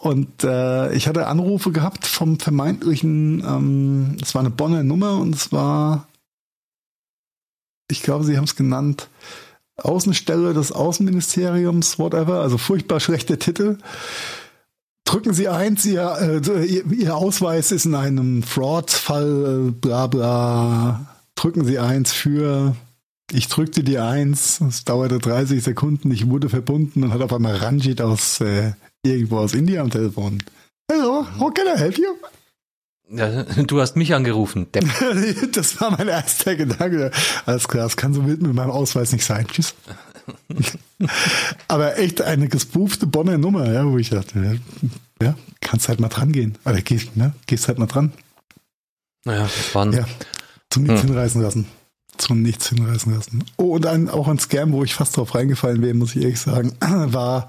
[0.04, 5.34] Und äh, ich hatte Anrufe gehabt vom vermeintlichen, ähm, es war eine Bonner Nummer und
[5.34, 6.08] es war,
[7.90, 9.08] ich glaube, sie haben es genannt,
[9.76, 13.78] Außenstelle des Außenministeriums, whatever, also furchtbar schlechte Titel.
[15.04, 21.06] Drücken Sie eins, Ihr, äh, Ihr Ausweis ist in einem Fraud-Fall, äh, bla bla.
[21.34, 22.74] Drücken Sie eins für,
[23.32, 27.56] ich drückte die eins, es dauerte 30 Sekunden, ich wurde verbunden und hat auf einmal
[27.56, 28.72] Ranjit aus äh,
[29.04, 30.42] irgendwo aus India am Telefon.
[30.90, 32.14] Hello, how can I help you?
[33.10, 34.70] Ja, du hast mich angerufen.
[34.72, 34.86] Depp.
[35.52, 37.10] das war mein erster Gedanke.
[37.46, 39.46] Alles klar, das kann so wild mit meinem Ausweis nicht sein.
[39.46, 39.74] Tschüss.
[41.68, 44.58] Aber echt eine gespoofte Bonner Nummer, ja, wo ich dachte,
[45.20, 46.56] ja, kannst halt mal dran gehen.
[46.64, 48.12] Oder gehst, ne, gehst halt mal dran.
[49.24, 49.96] Naja, spannend.
[49.96, 50.06] Ja,
[50.70, 51.08] zum Nichts hm.
[51.08, 51.66] hinreißen lassen.
[52.16, 53.44] Zum Nichts hinreißen lassen.
[53.56, 56.40] Oh, und ein, auch ein Scam, wo ich fast drauf reingefallen wäre, muss ich ehrlich
[56.40, 57.48] sagen, war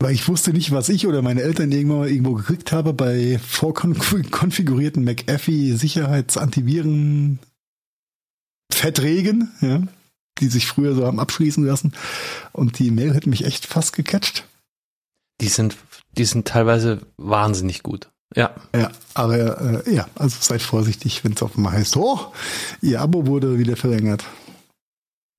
[0.00, 3.38] weil ich wusste nicht, was ich oder meine Eltern irgendwann mal irgendwo gekriegt habe bei
[3.38, 7.38] vorkonfigurierten McAfee Sicherheitsantiviren
[8.72, 9.82] Verträgen, ja,
[10.40, 11.92] die sich früher so haben abschließen lassen.
[12.52, 14.46] Und die Mail hätte mich echt fast gecatcht.
[15.40, 15.76] Die sind,
[16.12, 18.10] die sind teilweise wahnsinnig gut.
[18.34, 18.54] Ja.
[18.74, 22.32] Ja, aber äh, ja, also seid vorsichtig, wenn es auf einmal heißt, oh,
[22.82, 24.24] Ihr Abo wurde wieder verlängert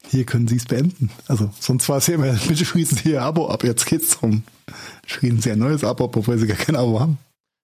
[0.10, 1.10] hier können Sie es beenden.
[1.28, 4.44] Also sonst war es ja immer, bitte schließen Sie Ihr Abo ab, jetzt geht's drum.
[5.06, 7.18] Schließen Sie ein neues Abo ab, obwohl Sie gar kein Abo haben.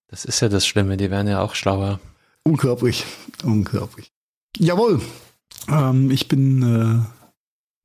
[0.08, 2.00] Das ist ja das Schlimme, die werden ja auch schlauer.
[2.44, 3.06] Unglaublich,
[3.44, 4.12] unglaublich.
[4.58, 5.02] Jawohl,
[5.70, 7.06] ähm, ich bin,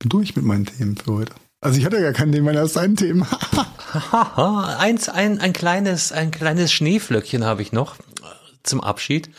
[0.03, 1.33] äh, durch mit meinen Themen für heute.
[1.61, 3.27] Also ich hatte ja kein Thema, erst ein Thema.
[4.79, 7.97] Eins, ein, ein kleines, ein kleines Schneeflöckchen habe ich noch
[8.63, 9.31] zum Abschied.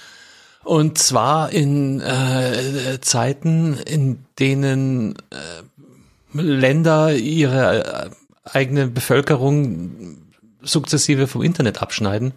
[0.68, 8.10] Und zwar in äh, Zeiten, in denen äh, Länder ihre äh,
[8.44, 10.18] eigene Bevölkerung
[10.62, 12.34] sukzessive vom Internet abschneiden.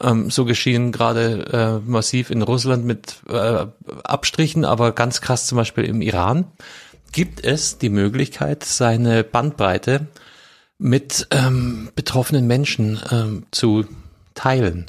[0.00, 3.66] Ähm, so geschehen gerade äh, massiv in Russland mit äh,
[4.02, 6.46] Abstrichen, aber ganz krass zum Beispiel im Iran.
[7.12, 10.08] Gibt es die Möglichkeit, seine Bandbreite
[10.78, 13.84] mit ähm, betroffenen Menschen ähm, zu
[14.34, 14.86] teilen?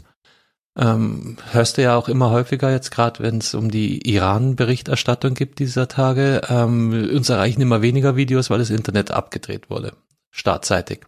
[0.75, 5.59] Ähm, hörst du ja auch immer häufiger jetzt gerade, wenn es um die Iran-Berichterstattung gibt
[5.59, 6.41] dieser Tage.
[6.49, 9.93] Ähm, uns erreichen immer weniger Videos, weil das Internet abgedreht wurde,
[10.31, 11.05] startseitig.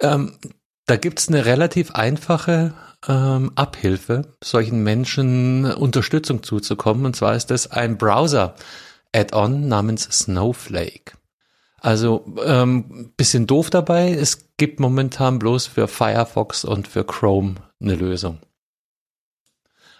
[0.00, 0.34] Ähm,
[0.86, 2.74] da gibt's eine relativ einfache
[3.08, 7.06] ähm, Abhilfe, solchen Menschen Unterstützung zuzukommen.
[7.06, 11.12] Und zwar ist das ein Browser-Add-on namens Snowflake.
[11.80, 14.12] Also ähm, bisschen doof dabei.
[14.12, 18.40] Es gibt momentan bloß für Firefox und für Chrome eine Lösung.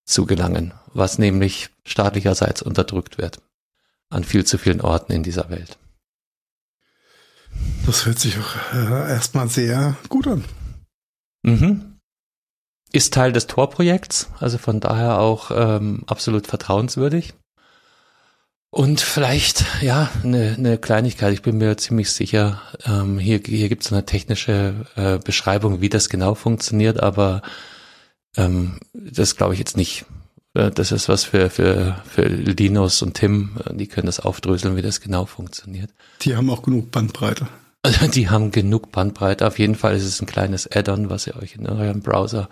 [0.05, 3.39] zu gelangen, was nämlich staatlicherseits unterdrückt wird
[4.13, 5.77] an viel zu vielen Orten in dieser Welt.
[7.85, 10.45] Das hört sich auch äh, erstmal sehr gut an.
[11.43, 11.99] Mhm.
[12.91, 17.33] Ist Teil des Tor-Projekts, also von daher auch ähm, absolut vertrauenswürdig.
[18.73, 23.85] Und vielleicht, ja, eine, eine Kleinigkeit, ich bin mir ziemlich sicher, ähm, hier, hier gibt
[23.85, 27.43] es eine technische äh, Beschreibung, wie das genau funktioniert, aber
[28.35, 30.05] ähm, das glaube ich jetzt nicht.
[30.55, 34.75] Äh, das ist was für, für, für Linus und Tim, äh, die können das aufdröseln,
[34.75, 35.91] wie das genau funktioniert.
[36.23, 37.47] Die haben auch genug Bandbreite.
[37.83, 39.45] Also die haben genug Bandbreite.
[39.45, 42.49] Auf jeden Fall ist es ein kleines Add-on, was ihr euch in eurem Browser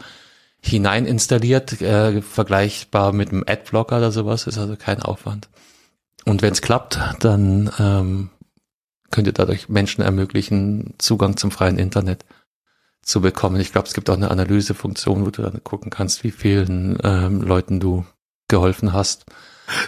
[0.61, 5.49] hinein installiert, äh, vergleichbar mit einem Adblocker oder sowas, ist also kein Aufwand.
[6.25, 8.29] Und wenn es klappt, dann ähm,
[9.09, 12.25] könnt ihr dadurch Menschen ermöglichen Zugang zum freien Internet.
[13.03, 13.59] zu bekommen.
[13.59, 17.41] Ich glaube, es gibt auch eine Analysefunktion, wo du dann gucken kannst, wie vielen ähm,
[17.41, 18.05] Leuten du
[18.47, 19.25] geholfen hast.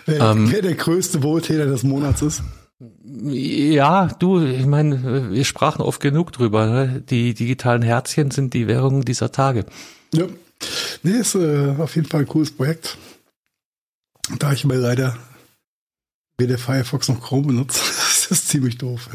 [0.06, 2.42] Wer, ähm, wer der größte Wohltäter des Monats ist?
[3.04, 6.66] Ja, du, ich meine, wir sprachen oft genug drüber.
[6.66, 7.02] Ne?
[7.08, 9.66] Die digitalen Herzchen sind die Währung dieser Tage.
[10.14, 10.26] Ja,
[11.04, 12.98] nee, ist äh, auf jeden Fall ein cooles Projekt.
[14.40, 15.18] Da ich mir leider
[16.44, 19.10] weder Firefox noch Chrome benutze, das ist ziemlich doof.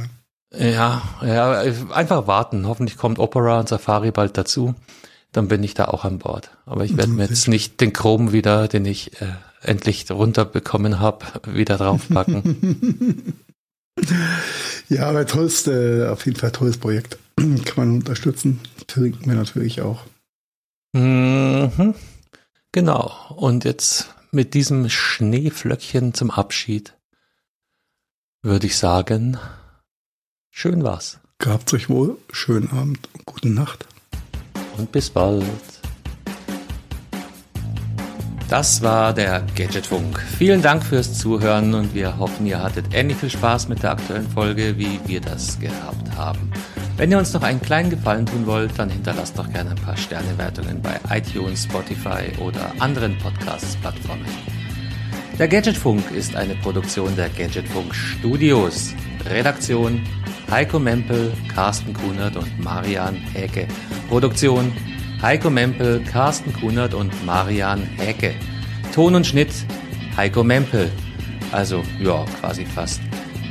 [0.51, 1.03] Ja.
[1.23, 2.67] ja, ja, einfach warten.
[2.67, 4.75] Hoffentlich kommt Opera und Safari bald dazu.
[5.33, 6.51] Dann bin ich da auch an Bord.
[6.65, 9.27] Aber ich werde mir jetzt nicht den Chrome wieder, den ich äh,
[9.61, 13.35] endlich runterbekommen habe, wieder draufpacken.
[14.89, 17.19] ja, aber tolles, äh, auf jeden Fall tolles Projekt.
[17.37, 18.61] Kann man unterstützen.
[18.89, 20.05] Verlinken wir natürlich auch.
[20.95, 21.95] Mhm.
[22.73, 23.13] Genau.
[23.37, 26.95] Und jetzt mit diesem Schneeflöckchen zum Abschied
[28.49, 29.37] würde ich sagen,
[30.51, 31.21] schön war's.
[31.39, 33.87] Gehabt euch wohl, schönen Abend und gute Nacht.
[34.77, 35.45] Und bis bald.
[38.49, 40.19] Das war der Gadgetfunk.
[40.39, 44.29] Vielen Dank fürs Zuhören und wir hoffen, ihr hattet ähnlich viel Spaß mit der aktuellen
[44.31, 46.51] Folge, wie wir das gehabt haben.
[46.97, 49.97] Wenn ihr uns noch einen kleinen Gefallen tun wollt, dann hinterlasst doch gerne ein paar
[49.97, 54.58] Sternewertungen bei iTunes, Spotify oder anderen Podcast-Plattformen.
[55.39, 58.93] Der Gadgetfunk ist eine Produktion der Gadgetfunk Studios.
[59.25, 60.03] Redaktion
[60.51, 63.69] Heiko Mempel, Carsten Kunert und Marian Häke.
[64.09, 64.73] Produktion
[65.23, 68.35] Heiko Mempel, Carsten Kunert und Marian Häke.
[68.93, 69.53] Ton und Schnitt
[70.17, 70.91] Heiko Mempel.
[71.53, 73.01] Also ja, quasi fast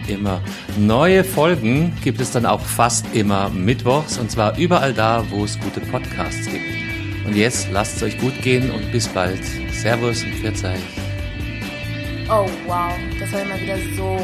[0.09, 0.41] immer.
[0.77, 5.57] Neue Folgen gibt es dann auch fast immer mittwochs und zwar überall da, wo es
[5.57, 6.65] gute Podcasts gibt.
[7.25, 9.41] Und jetzt lasst es euch gut gehen und bis bald.
[9.71, 10.57] Servus und Pfiat
[12.29, 14.19] Oh wow, das war immer wieder so